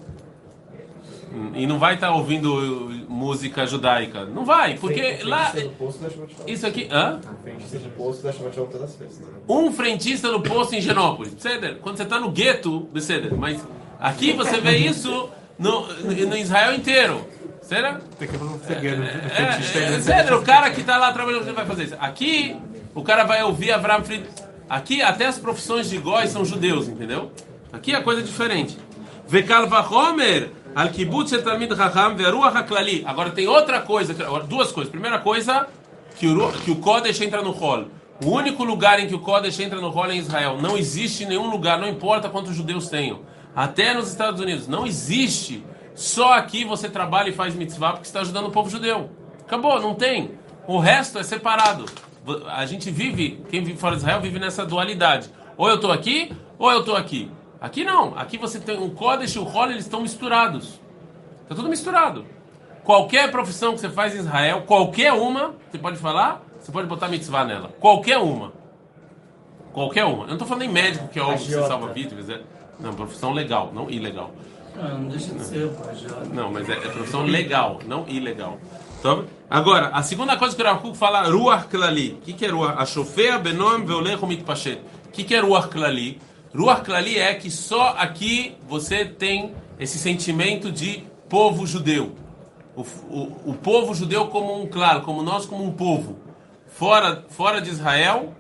E 1.54 1.66
não 1.66 1.78
vai 1.78 1.94
estar 1.94 2.12
ouvindo 2.12 2.52
uh, 2.54 3.10
música 3.10 3.66
judaica. 3.66 4.24
Não 4.24 4.44
vai, 4.44 4.74
porque 4.78 5.18
lá... 5.22 5.50
Frentista 5.50 5.68
do 5.68 5.76
posto 5.76 6.02
da 6.02 6.10
Shabbat 6.10 6.34
Shalom. 6.34 6.48
Isso 6.48 6.66
aqui... 6.66 6.88
Hã? 6.90 7.20
Frentista 7.42 7.78
de 7.78 7.88
posto 7.90 8.22
da 8.22 8.32
Shabbat 8.32 8.54
Shalom 8.54 8.68
todas 8.68 8.90
as 8.90 8.96
festas. 8.96 9.20
né? 9.20 9.32
um 9.48 9.72
frentista 9.72 10.30
no 10.30 10.40
posto 10.40 10.74
em 10.74 10.80
Genópolis. 10.80 11.34
Ceder. 11.38 11.78
Quando 11.80 11.96
você 11.96 12.02
está 12.04 12.20
no 12.20 12.30
gueto, 12.30 12.88
Ceder. 13.00 13.34
Mas 13.34 13.66
aqui 13.98 14.32
você 14.32 14.60
vê 14.60 14.76
isso 14.76 15.28
no, 15.58 15.86
no 16.02 16.36
Israel 16.36 16.74
inteiro. 16.74 17.26
Será? 17.62 18.00
Tem 18.18 18.28
que 18.28 18.36
fazer 18.36 18.50
um 18.50 18.56
um 18.56 19.04
É, 19.04 19.96
é. 19.96 20.00
Ceder, 20.00 20.34
o 20.34 20.42
cara 20.42 20.70
que 20.70 20.80
está 20.80 20.98
lá 20.98 21.12
trabalhando, 21.12 21.52
vai 21.54 21.66
fazer 21.66 21.84
isso. 21.84 21.96
Aqui, 21.98 22.56
o 22.94 23.02
cara 23.02 23.24
vai 23.24 23.42
ouvir 23.42 23.72
Avraham 23.72 24.04
Fried. 24.04 24.24
Aqui, 24.68 25.02
até 25.02 25.26
as 25.26 25.38
profissões 25.38 25.88
de 25.88 25.98
góis 25.98 26.30
são 26.30 26.44
judeus, 26.44 26.88
entendeu? 26.88 27.32
Aqui 27.72 27.94
a 27.94 28.02
coisa 28.02 28.20
é 28.20 28.24
diferente. 28.24 28.78
Vekal 29.26 29.66
vachomer 29.66 30.50
al 30.74 30.90
kibbutz 30.90 31.30
shel 31.30 31.42
talmid 31.42 31.74
chacham 31.76 32.16
veruach 32.16 32.54
haklali. 32.54 33.04
Agora 33.06 33.30
tem 33.30 33.46
outra 33.46 33.80
coisa, 33.80 34.14
duas 34.48 34.72
coisas. 34.72 34.90
Primeira 34.90 35.18
coisa, 35.18 35.68
que 36.16 36.26
o, 36.26 36.52
que 36.52 36.70
o 36.70 36.76
Kodesh 36.76 37.20
entra 37.20 37.42
no 37.42 37.50
rol. 37.50 37.86
O 38.24 38.30
único 38.30 38.64
lugar 38.64 39.00
em 39.00 39.06
que 39.06 39.14
o 39.14 39.18
Kodesh 39.18 39.58
entra 39.60 39.80
no 39.80 39.90
rol 39.90 40.06
é 40.06 40.14
em 40.14 40.18
Israel. 40.18 40.58
Não 40.60 40.76
existe 40.76 41.26
nenhum 41.26 41.48
lugar, 41.48 41.78
não 41.78 41.88
importa 41.88 42.28
quantos 42.28 42.54
judeus 42.54 42.88
tenham. 42.88 43.20
Até 43.54 43.94
nos 43.94 44.08
Estados 44.08 44.40
Unidos. 44.40 44.68
Não 44.68 44.86
existe. 44.86 45.64
Só 45.94 46.32
aqui 46.32 46.64
você 46.64 46.88
trabalha 46.88 47.28
e 47.28 47.32
faz 47.32 47.54
mitzvah 47.54 47.92
porque 47.92 48.06
está 48.06 48.20
ajudando 48.20 48.46
o 48.46 48.50
povo 48.50 48.68
judeu. 48.68 49.10
Acabou, 49.40 49.80
não 49.80 49.94
tem. 49.94 50.32
O 50.66 50.78
resto 50.78 51.18
é 51.18 51.22
separado. 51.22 51.86
A 52.48 52.64
gente 52.66 52.90
vive, 52.90 53.44
quem 53.50 53.62
vive 53.62 53.78
fora 53.78 53.96
de 53.96 54.02
Israel 54.02 54.20
vive 54.20 54.38
nessa 54.38 54.64
dualidade. 54.64 55.28
Ou 55.56 55.68
eu 55.68 55.76
estou 55.76 55.92
aqui, 55.92 56.32
ou 56.58 56.70
eu 56.70 56.80
estou 56.80 56.96
aqui. 56.96 57.30
Aqui 57.64 57.82
não. 57.82 58.12
Aqui 58.18 58.36
você 58.36 58.60
tem 58.60 58.76
o 58.76 58.90
Kodesh 58.90 59.36
e 59.36 59.38
o 59.38 59.42
Rol, 59.42 59.70
eles 59.70 59.84
estão 59.84 60.02
misturados. 60.02 60.78
Está 61.44 61.54
tudo 61.54 61.70
misturado. 61.70 62.26
Qualquer 62.84 63.30
profissão 63.30 63.72
que 63.72 63.80
você 63.80 63.88
faz 63.88 64.14
em 64.14 64.18
Israel, 64.18 64.64
qualquer 64.66 65.14
uma, 65.14 65.54
você 65.70 65.78
pode 65.78 65.96
falar, 65.96 66.42
você 66.60 66.70
pode 66.70 66.86
botar 66.86 67.08
mitzvah 67.08 67.42
nela. 67.42 67.70
Qualquer 67.80 68.18
uma. 68.18 68.52
Qualquer 69.72 70.04
uma. 70.04 70.24
Eu 70.24 70.26
não 70.26 70.34
estou 70.34 70.46
falando 70.46 70.64
em 70.64 70.68
médico, 70.68 71.08
que 71.08 71.18
é 71.18 71.22
óbvio 71.22 71.38
que 71.38 71.52
você 71.54 71.66
salva 71.66 71.90
vidas. 71.90 72.28
É... 72.28 72.42
Não, 72.78 72.92
profissão 72.92 73.32
legal, 73.32 73.72
não 73.72 73.88
ilegal. 73.88 74.30
Não, 74.76 74.98
não 74.98 75.08
deixa 75.08 75.32
de 75.32 75.42
ser, 75.42 75.72
Não, 76.34 76.52
mas 76.52 76.68
é, 76.68 76.72
é 76.74 76.76
profissão 76.76 77.24
legal, 77.24 77.80
não 77.86 78.04
ilegal. 78.06 78.58
Tá? 79.02 79.22
Agora, 79.48 79.88
a 79.88 80.02
segunda 80.02 80.36
coisa 80.36 80.54
que 80.54 80.60
o 80.60 80.66
Rav 80.66 80.94
fala, 80.94 81.22
Ruach 81.30 81.66
Klali. 81.68 82.18
O 82.20 82.24
que, 82.26 82.34
que 82.34 82.44
é 82.44 82.50
Ruach? 82.50 82.78
Ashofea 82.82 83.38
benoam 83.38 83.86
veolech 83.86 84.22
mitpashet. 84.26 84.82
O 85.06 85.08
que, 85.08 85.24
que 85.24 85.34
é 85.34 85.40
Ruach 85.40 85.68
Klali? 85.68 86.20
Ruach 86.54 86.82
Klali 86.82 87.18
é 87.18 87.34
que 87.34 87.50
só 87.50 87.96
aqui 87.98 88.56
você 88.68 89.04
tem 89.04 89.54
esse 89.78 89.98
sentimento 89.98 90.70
de 90.70 91.02
povo 91.28 91.66
judeu. 91.66 92.14
O, 92.76 92.82
o, 92.82 93.50
o 93.50 93.54
povo 93.54 93.92
judeu 93.92 94.28
como 94.28 94.62
um, 94.62 94.66
claro, 94.66 95.02
como 95.02 95.22
nós 95.22 95.46
como 95.46 95.64
um 95.64 95.72
povo. 95.72 96.16
Fora, 96.68 97.24
fora 97.28 97.60
de 97.60 97.70
Israel, 97.70 98.34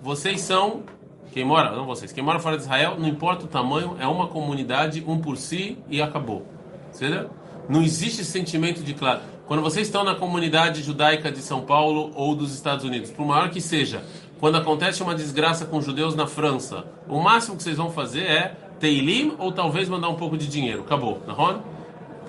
vocês 0.00 0.40
são 0.42 0.84
quem 1.32 1.44
mora, 1.44 1.74
não 1.74 1.84
vocês, 1.84 2.12
quem 2.12 2.22
mora 2.24 2.38
fora 2.38 2.56
de 2.56 2.62
Israel, 2.62 2.96
não 2.98 3.06
importa 3.06 3.44
o 3.44 3.48
tamanho, 3.48 3.96
é 4.00 4.06
uma 4.06 4.28
comunidade, 4.28 5.04
um 5.06 5.20
por 5.20 5.36
si 5.36 5.76
e 5.88 6.00
acabou. 6.00 6.46
Certo? 6.92 7.30
Não 7.68 7.82
existe 7.82 8.24
sentimento 8.24 8.82
de 8.82 8.94
claro. 8.94 9.20
Quando 9.46 9.60
vocês 9.60 9.86
estão 9.86 10.02
na 10.02 10.14
comunidade 10.14 10.82
judaica 10.82 11.30
de 11.30 11.38
São 11.38 11.62
Paulo 11.62 12.10
ou 12.14 12.34
dos 12.34 12.54
Estados 12.54 12.84
Unidos, 12.84 13.10
por 13.10 13.26
maior 13.26 13.50
que 13.50 13.60
seja, 13.60 14.04
quando 14.38 14.56
acontece 14.56 15.02
uma 15.02 15.14
desgraça 15.14 15.64
com 15.64 15.80
judeus 15.80 16.14
na 16.14 16.26
França, 16.26 16.84
o 17.08 17.20
máximo 17.20 17.56
que 17.56 17.62
vocês 17.62 17.76
vão 17.76 17.90
fazer 17.90 18.22
é 18.22 18.56
teilim 18.78 19.34
ou 19.38 19.52
talvez 19.52 19.88
mandar 19.88 20.08
um 20.08 20.16
pouco 20.16 20.36
de 20.36 20.46
dinheiro. 20.46 20.82
Acabou, 20.82 21.22
não 21.26 21.34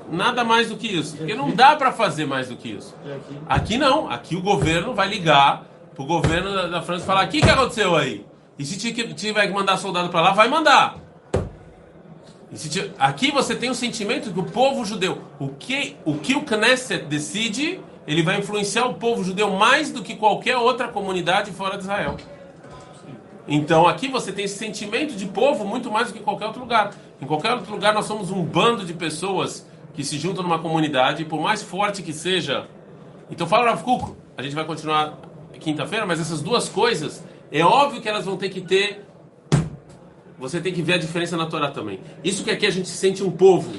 Nada 0.10 0.44
mais 0.44 0.70
do 0.70 0.78
que 0.78 0.88
isso. 0.88 1.18
Porque 1.18 1.36
não 1.36 1.52
dá 1.52 1.76
para 1.76 1.92
fazer 1.92 2.26
mais 2.26 2.48
do 2.48 2.56
que 2.56 2.70
isso. 2.70 2.96
Aqui 3.48 3.78
não. 3.78 4.10
Aqui 4.10 4.38
o 4.38 4.42
governo 4.42 4.94
vai 4.94 5.10
ligar 5.10 5.66
pro 5.94 6.06
governo 6.06 6.54
da, 6.54 6.68
da 6.68 6.82
França 6.82 7.04
e 7.04 7.08
falar: 7.08 7.26
o 7.26 7.28
que, 7.28 7.42
que 7.42 7.50
aconteceu 7.50 7.96
aí? 7.96 8.26
E 8.58 8.66
se 8.66 8.78
tiver 8.78 9.48
que 9.48 9.54
mandar 9.54 9.78
soldado 9.78 10.10
para 10.10 10.22
lá, 10.22 10.32
vai 10.32 10.48
mandar. 10.48 10.96
Aqui 12.98 13.32
você 13.32 13.54
tem 13.56 13.70
o 13.70 13.76
sentimento 13.76 14.32
que 14.32 14.40
o 14.40 14.44
povo 14.44 14.86
judeu, 14.86 15.22
o 15.38 15.50
que 15.50 15.98
o, 16.06 16.16
que 16.16 16.34
o 16.34 16.44
Knesset 16.44 17.06
decide, 17.06 17.82
ele 18.08 18.24
vai 18.24 18.40
influenciar 18.40 18.86
o 18.86 18.94
povo 18.94 19.24
judeu 19.24 19.52
mais 19.52 19.92
do 19.92 20.02
que 20.02 20.16
qualquer 20.16 20.58
outra 20.58 20.88
comunidade 20.88 21.52
fora 21.52 21.76
de 21.76 21.84
Israel. 21.84 22.16
Então 23.48 23.86
aqui 23.86 24.08
você 24.08 24.32
tem 24.32 24.46
esse 24.46 24.58
sentimento 24.58 25.14
de 25.16 25.26
povo 25.26 25.66
muito 25.66 25.92
mais 25.92 26.08
do 26.08 26.14
que 26.14 26.20
qualquer 26.22 26.46
outro 26.46 26.62
lugar. 26.62 26.94
Em 27.22 27.26
qualquer 27.26 27.54
outro 27.54 27.72
lugar 27.72 27.94
nós 27.94 28.06
somos 28.06 28.32
um 28.32 28.44
bando 28.44 28.86
de 28.86 28.94
pessoas 28.94 29.68
que 29.94 30.04
se 30.04 30.18
juntam 30.18 30.42
numa 30.42 30.60
comunidade, 30.60 31.26
por 31.26 31.42
mais 31.42 31.62
forte 31.62 32.02
que 32.02 32.14
seja. 32.14 32.68
Então 33.30 33.46
fala 33.46 33.70
Rav 33.70 33.84
Kuk, 33.84 34.16
a 34.38 34.42
gente 34.42 34.56
vai 34.56 34.64
continuar 34.64 35.18
quinta-feira, 35.60 36.06
mas 36.06 36.20
essas 36.20 36.42
duas 36.42 36.70
coisas, 36.70 37.24
é 37.52 37.64
óbvio 37.64 38.00
que 38.00 38.08
elas 38.08 38.26
vão 38.26 38.38
ter 38.38 38.50
que 38.50 38.62
ter 38.62 39.06
você 40.40 40.62
tem 40.62 40.72
que 40.72 40.84
ver 40.84 40.94
a 40.94 40.98
diferença 40.98 41.36
na 41.36 41.48
Torá 41.48 41.72
também. 41.72 42.00
Isso 42.24 42.44
que 42.44 42.52
aqui 42.52 42.66
a 42.68 42.70
gente 42.70 42.88
sente 42.88 43.24
um 43.24 43.32
povo, 43.32 43.74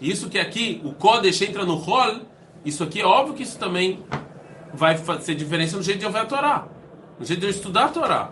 isso 0.00 0.28
que 0.28 0.38
aqui 0.38 0.80
o 0.84 0.92
Kodesh 0.92 1.40
entra 1.42 1.64
no 1.64 1.74
Hol, 1.74 2.20
isso 2.64 2.82
aqui 2.84 3.00
é 3.00 3.04
óbvio 3.04 3.34
que 3.34 3.42
isso 3.42 3.58
também 3.58 4.00
vai 4.72 4.96
ser 5.20 5.34
diferença 5.34 5.76
no 5.76 5.82
jeito 5.82 6.00
de 6.00 6.06
ouvir 6.06 6.18
a 6.18 6.26
Torá, 6.26 6.66
no 7.18 7.24
jeito 7.24 7.40
de 7.40 7.46
eu 7.46 7.50
estudar 7.50 7.86
a 7.86 7.88
Torá. 7.88 8.30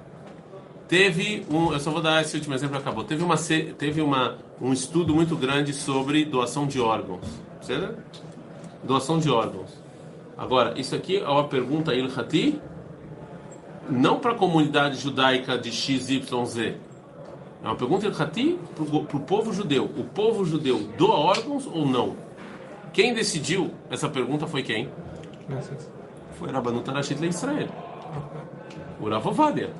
Teve 0.88 1.46
um, 1.50 1.72
eu 1.72 1.78
só 1.78 1.90
vou 1.90 2.02
dar 2.02 2.20
esse 2.20 2.36
último 2.36 2.54
exemplo 2.54 2.76
acabou. 2.76 3.04
Teve 3.04 3.22
uma 3.22 3.36
teve 3.36 4.00
uma 4.00 4.38
um 4.60 4.72
estudo 4.72 5.14
muito 5.14 5.36
grande 5.36 5.72
sobre 5.72 6.24
doação 6.24 6.66
de 6.66 6.80
órgãos, 6.80 7.24
certo? 7.62 7.96
Doação 8.82 9.18
de 9.18 9.30
órgãos. 9.30 9.70
Agora, 10.36 10.78
isso 10.78 10.96
aqui 10.96 11.18
é 11.18 11.28
uma 11.28 11.46
pergunta 11.46 11.94
ilhati, 11.94 12.60
não 13.88 14.18
para 14.18 14.32
a 14.32 14.34
comunidade 14.34 14.98
judaica 14.98 15.56
de 15.56 15.70
XYZ 15.70 16.78
é 17.62 17.66
uma 17.66 17.76
pergunta 17.76 18.06
Ilhati 18.06 18.58
para 18.74 18.84
o 19.16 19.20
povo 19.20 19.52
judeu. 19.52 19.84
O 19.84 20.04
povo 20.04 20.44
judeu 20.44 20.78
doa 20.96 21.14
órgãos 21.14 21.66
ou 21.66 21.86
não? 21.86 22.16
Quem 22.92 23.14
decidiu 23.14 23.72
essa 23.90 24.08
pergunta 24.08 24.46
foi 24.46 24.62
quem? 24.62 24.88
Foi 26.34 26.50
Rabbanut 26.50 26.88
Arashit 26.90 27.24
Israel. 27.24 27.68
O 29.00 29.08
Ravovadia. 29.08 29.70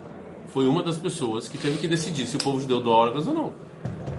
Foi 0.48 0.66
uma 0.66 0.82
das 0.82 0.98
pessoas 0.98 1.48
que 1.48 1.58
teve 1.58 1.78
que 1.78 1.86
decidir 1.86 2.26
se 2.26 2.36
o 2.36 2.38
povo 2.38 2.60
judeu 2.60 2.80
doa 2.80 2.96
órgãos 2.96 3.26
ou 3.26 3.34
não. 3.34 3.52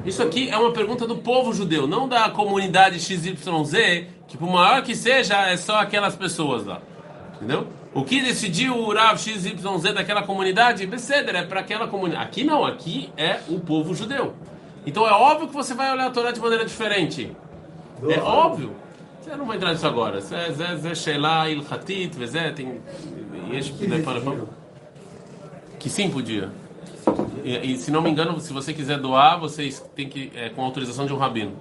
Isso 0.06 0.24
aqui 0.24 0.50
é 0.50 0.58
uma 0.58 0.72
pergunta 0.72 1.06
do 1.06 1.18
povo 1.18 1.54
judeu, 1.54 1.88
não 1.88 2.08
da 2.08 2.30
comunidade 2.30 3.00
XYZ, 3.00 4.08
que 4.28 4.38
por 4.38 4.50
maior 4.50 4.82
que 4.82 4.96
seja, 4.96 5.36
é 5.48 5.58
só 5.58 5.80
aquelas 5.80 6.16
pessoas 6.16 6.66
lá. 6.66 6.82
Entendeu? 7.36 7.68
O 7.94 8.04
que 8.04 8.22
decidiu 8.22 8.78
o 8.78 8.94
Rav 8.94 9.18
XYZ 9.18 9.94
daquela 9.94 10.24
comunidade? 10.24 10.86
Beceder, 10.88 11.36
é 11.36 11.44
para 11.44 11.60
aquela 11.60 11.88
comunidade. 11.88 12.24
Aqui 12.24 12.44
não, 12.44 12.66
aqui 12.66 13.12
é 13.18 13.42
o 13.50 13.60
povo 13.60 13.94
judeu. 13.94 14.34
Então 14.86 15.06
é 15.06 15.12
óbvio 15.12 15.50
que 15.50 15.54
você 15.54 15.74
vai 15.74 15.92
olhar 15.92 16.08
a 16.08 16.10
Torá 16.10 16.32
de 16.32 16.40
maneira 16.40 16.66
diferente. 16.66 17.36
É 18.10 18.20
óbvio. 18.20 18.72
Você 19.22 19.36
não 19.36 19.46
vai 19.46 19.58
entrar 19.58 19.72
nisso 19.72 19.86
agora. 19.86 20.20
Zé 20.20 20.96
Sheila 20.96 21.50
Ilhatit, 21.50 22.18
Vezé, 22.18 22.52
tem. 22.52 22.82
Que 25.80 25.90
sim 25.90 26.10
podia. 26.10 26.50
E, 27.44 27.74
e, 27.74 27.78
se 27.78 27.92
não 27.92 28.02
me 28.02 28.10
engano, 28.10 28.40
se 28.40 28.52
você 28.54 28.74
quiser 28.74 29.00
doar, 29.00 29.40
vocês 29.40 29.80
têm 29.96 30.10
que. 30.10 30.32
É, 30.36 30.50
com 30.50 30.64
autorização 30.64 31.06
de 31.06 31.14
um 31.14 31.18
rabino. 31.18 31.54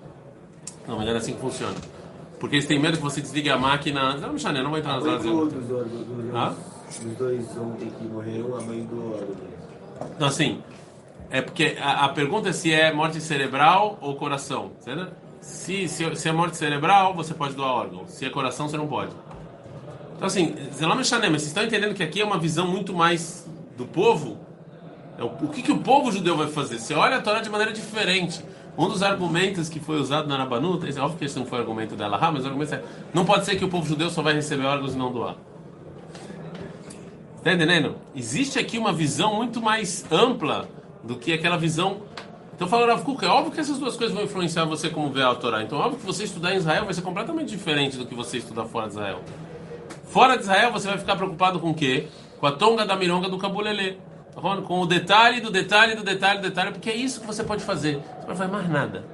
Não 0.86 0.96
me 0.96 1.02
engano, 1.02 1.18
é 1.18 1.20
assim 1.20 1.34
que 1.34 1.40
funciona. 1.40 1.76
Porque 2.38 2.56
eles 2.56 2.66
têm 2.66 2.78
medo 2.78 2.96
que 2.96 3.02
você 3.02 3.20
desligue 3.20 3.50
a 3.50 3.58
máquina. 3.58 4.16
Não, 4.16 4.32
Michané, 4.32 4.62
não 4.62 4.70
vai 4.70 4.80
entrar 4.80 4.94
nas 4.94 5.06
horas. 5.06 5.24
Ah? 6.34 6.54
Os 6.88 7.16
dois 7.16 7.56
ontem 7.58 7.90
que 7.90 8.04
morreram, 8.04 8.56
a 8.56 8.60
mãe 8.62 8.82
do. 8.84 9.36
Não, 10.18 10.26
assim. 10.26 10.62
É 11.30 11.40
porque 11.40 11.76
a, 11.80 12.06
a, 12.06 12.08
pergunta 12.08 12.48
é 12.48 12.52
se 12.52 12.72
é 12.72 12.92
morte 12.92 13.20
cerebral 13.20 13.98
ou 14.00 14.16
coração. 14.16 14.72
Certo? 14.80 15.12
Se, 15.40 15.88
se, 15.88 16.14
se 16.16 16.28
é 16.28 16.32
morte 16.32 16.56
cerebral, 16.56 17.14
você 17.14 17.32
pode 17.32 17.54
doar 17.54 17.70
órgão. 17.70 18.06
Se 18.06 18.24
é 18.24 18.30
coração, 18.30 18.68
você 18.68 18.76
não 18.76 18.86
pode. 18.86 19.12
Então, 20.16 20.26
assim, 20.26 20.54
Zelam 20.74 20.96
mas 20.96 21.08
vocês 21.08 21.44
estão 21.44 21.64
entendendo 21.64 21.94
que 21.94 22.02
aqui 22.02 22.20
é 22.20 22.24
uma 22.24 22.38
visão 22.38 22.66
muito 22.66 22.92
mais 22.92 23.48
do 23.76 23.86
povo? 23.86 24.38
É 25.18 25.22
o, 25.22 25.26
o 25.26 25.48
que, 25.48 25.62
que 25.62 25.72
o 25.72 25.78
povo 25.78 26.12
judeu 26.12 26.36
vai 26.36 26.48
fazer? 26.48 26.78
Você 26.78 26.94
olha 26.94 27.16
a 27.16 27.22
Torá 27.22 27.40
de 27.40 27.48
maneira 27.48 27.72
diferente. 27.72 28.44
Um 28.76 28.88
dos 28.88 29.02
argumentos 29.02 29.68
que 29.68 29.80
foi 29.80 29.98
usado 29.98 30.28
na 30.28 30.34
Arabanuta, 30.34 30.88
é 30.88 31.00
óbvio 31.00 31.18
que 31.18 31.24
esse 31.24 31.38
não 31.38 31.46
foi 31.46 31.58
argumento 31.58 31.96
dela, 31.96 32.18
mas 32.30 32.44
o 32.44 32.46
argumento 32.46 32.74
é: 32.74 32.82
não 33.12 33.24
pode 33.24 33.44
ser 33.44 33.56
que 33.56 33.64
o 33.64 33.68
povo 33.68 33.86
judeu 33.86 34.10
só 34.10 34.22
vai 34.22 34.34
receber 34.34 34.64
órgãos 34.64 34.94
e 34.94 34.98
não 34.98 35.12
doar. 35.12 35.36
Está 37.36 37.54
entendendo? 37.54 37.96
Existe 38.14 38.58
aqui 38.58 38.76
uma 38.76 38.92
visão 38.92 39.36
muito 39.36 39.62
mais 39.62 40.04
ampla 40.10 40.68
do 41.02 41.16
que 41.16 41.32
aquela 41.32 41.56
visão. 41.56 42.02
Então, 42.60 42.68
falou 42.68 42.86
Rav 42.86 43.02
Kuk, 43.02 43.24
é 43.24 43.28
óbvio 43.28 43.52
que 43.52 43.58
essas 43.58 43.78
duas 43.78 43.96
coisas 43.96 44.14
vão 44.14 44.22
influenciar 44.22 44.66
você 44.66 44.90
como 44.90 45.10
vê 45.10 45.22
a 45.22 45.34
Torá. 45.34 45.62
Então, 45.62 45.78
óbvio 45.78 45.98
que 45.98 46.04
você 46.04 46.24
estudar 46.24 46.52
em 46.52 46.58
Israel 46.58 46.84
vai 46.84 46.92
ser 46.92 47.00
completamente 47.00 47.48
diferente 47.48 47.96
do 47.96 48.04
que 48.04 48.14
você 48.14 48.36
estudar 48.36 48.66
fora 48.66 48.86
de 48.86 48.92
Israel. 48.92 49.20
Fora 50.04 50.36
de 50.36 50.42
Israel, 50.42 50.70
você 50.70 50.86
vai 50.86 50.98
ficar 50.98 51.16
preocupado 51.16 51.58
com 51.58 51.70
o 51.70 51.74
quê? 51.74 52.08
Com 52.38 52.46
a 52.46 52.52
tonga 52.52 52.84
da 52.84 52.94
mironga 52.96 53.30
do 53.30 53.38
cabulelê. 53.38 53.94
Com 54.66 54.82
o 54.82 54.84
detalhe 54.84 55.40
do 55.40 55.50
detalhe 55.50 55.94
do 55.94 56.02
detalhe 56.02 56.40
do 56.40 56.48
detalhe, 56.50 56.72
porque 56.72 56.90
é 56.90 56.94
isso 56.94 57.22
que 57.22 57.26
você 57.26 57.42
pode 57.42 57.64
fazer. 57.64 57.94
Você 57.94 58.28
não 58.28 58.36
fazer 58.36 58.52
mais 58.52 58.68
nada. 58.68 59.06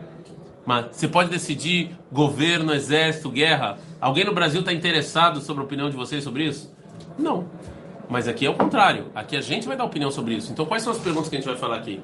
Mas 0.66 0.86
você 0.90 1.06
pode 1.06 1.30
decidir 1.30 1.96
governo, 2.10 2.74
exército, 2.74 3.30
guerra. 3.30 3.78
Alguém 4.00 4.24
no 4.24 4.34
Brasil 4.34 4.58
está 4.58 4.72
interessado 4.72 5.40
sobre 5.40 5.62
a 5.62 5.64
opinião 5.66 5.88
de 5.88 5.94
vocês 5.94 6.24
sobre 6.24 6.46
isso? 6.48 6.74
Não. 7.16 7.46
Mas 8.08 8.26
aqui 8.26 8.44
é 8.44 8.50
o 8.50 8.54
contrário. 8.54 9.12
Aqui 9.14 9.36
a 9.36 9.40
gente 9.40 9.68
vai 9.68 9.76
dar 9.76 9.84
opinião 9.84 10.10
sobre 10.10 10.34
isso. 10.34 10.50
Então, 10.50 10.66
quais 10.66 10.82
são 10.82 10.92
as 10.92 10.98
perguntas 10.98 11.28
que 11.28 11.36
a 11.36 11.38
gente 11.38 11.48
vai 11.48 11.56
falar 11.56 11.76
aqui? 11.76 12.02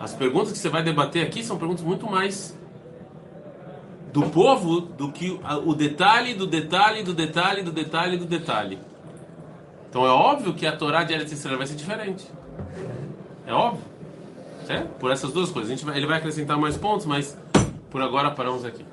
As 0.00 0.14
perguntas 0.14 0.52
que 0.52 0.58
você 0.58 0.68
vai 0.68 0.82
debater 0.82 1.26
aqui 1.26 1.42
são 1.42 1.58
perguntas 1.58 1.84
muito 1.84 2.08
mais 2.08 2.56
do 4.12 4.22
povo 4.30 4.80
do 4.80 5.12
que 5.12 5.38
o 5.64 5.74
detalhe 5.74 6.34
do 6.34 6.46
detalhe 6.46 7.02
do 7.02 7.12
detalhe 7.12 7.62
do 7.62 7.72
detalhe 7.72 8.16
do 8.16 8.24
detalhe. 8.24 8.78
Então 9.88 10.04
é 10.04 10.10
óbvio 10.10 10.54
que 10.54 10.66
a 10.66 10.76
Torá 10.76 11.02
de 11.02 11.14
Eretz 11.14 11.32
Israel 11.32 11.58
vai 11.58 11.66
ser 11.66 11.74
diferente. 11.74 12.26
É 13.46 13.52
óbvio. 13.52 13.82
Certo? 14.66 14.88
Por 14.98 15.10
essas 15.10 15.32
duas 15.32 15.50
coisas. 15.50 15.80
Vai, 15.82 15.96
ele 15.96 16.06
vai 16.06 16.18
acrescentar 16.18 16.58
mais 16.58 16.76
pontos, 16.76 17.06
mas 17.06 17.36
por 17.90 18.02
agora 18.02 18.30
paramos 18.30 18.64
aqui. 18.64 18.84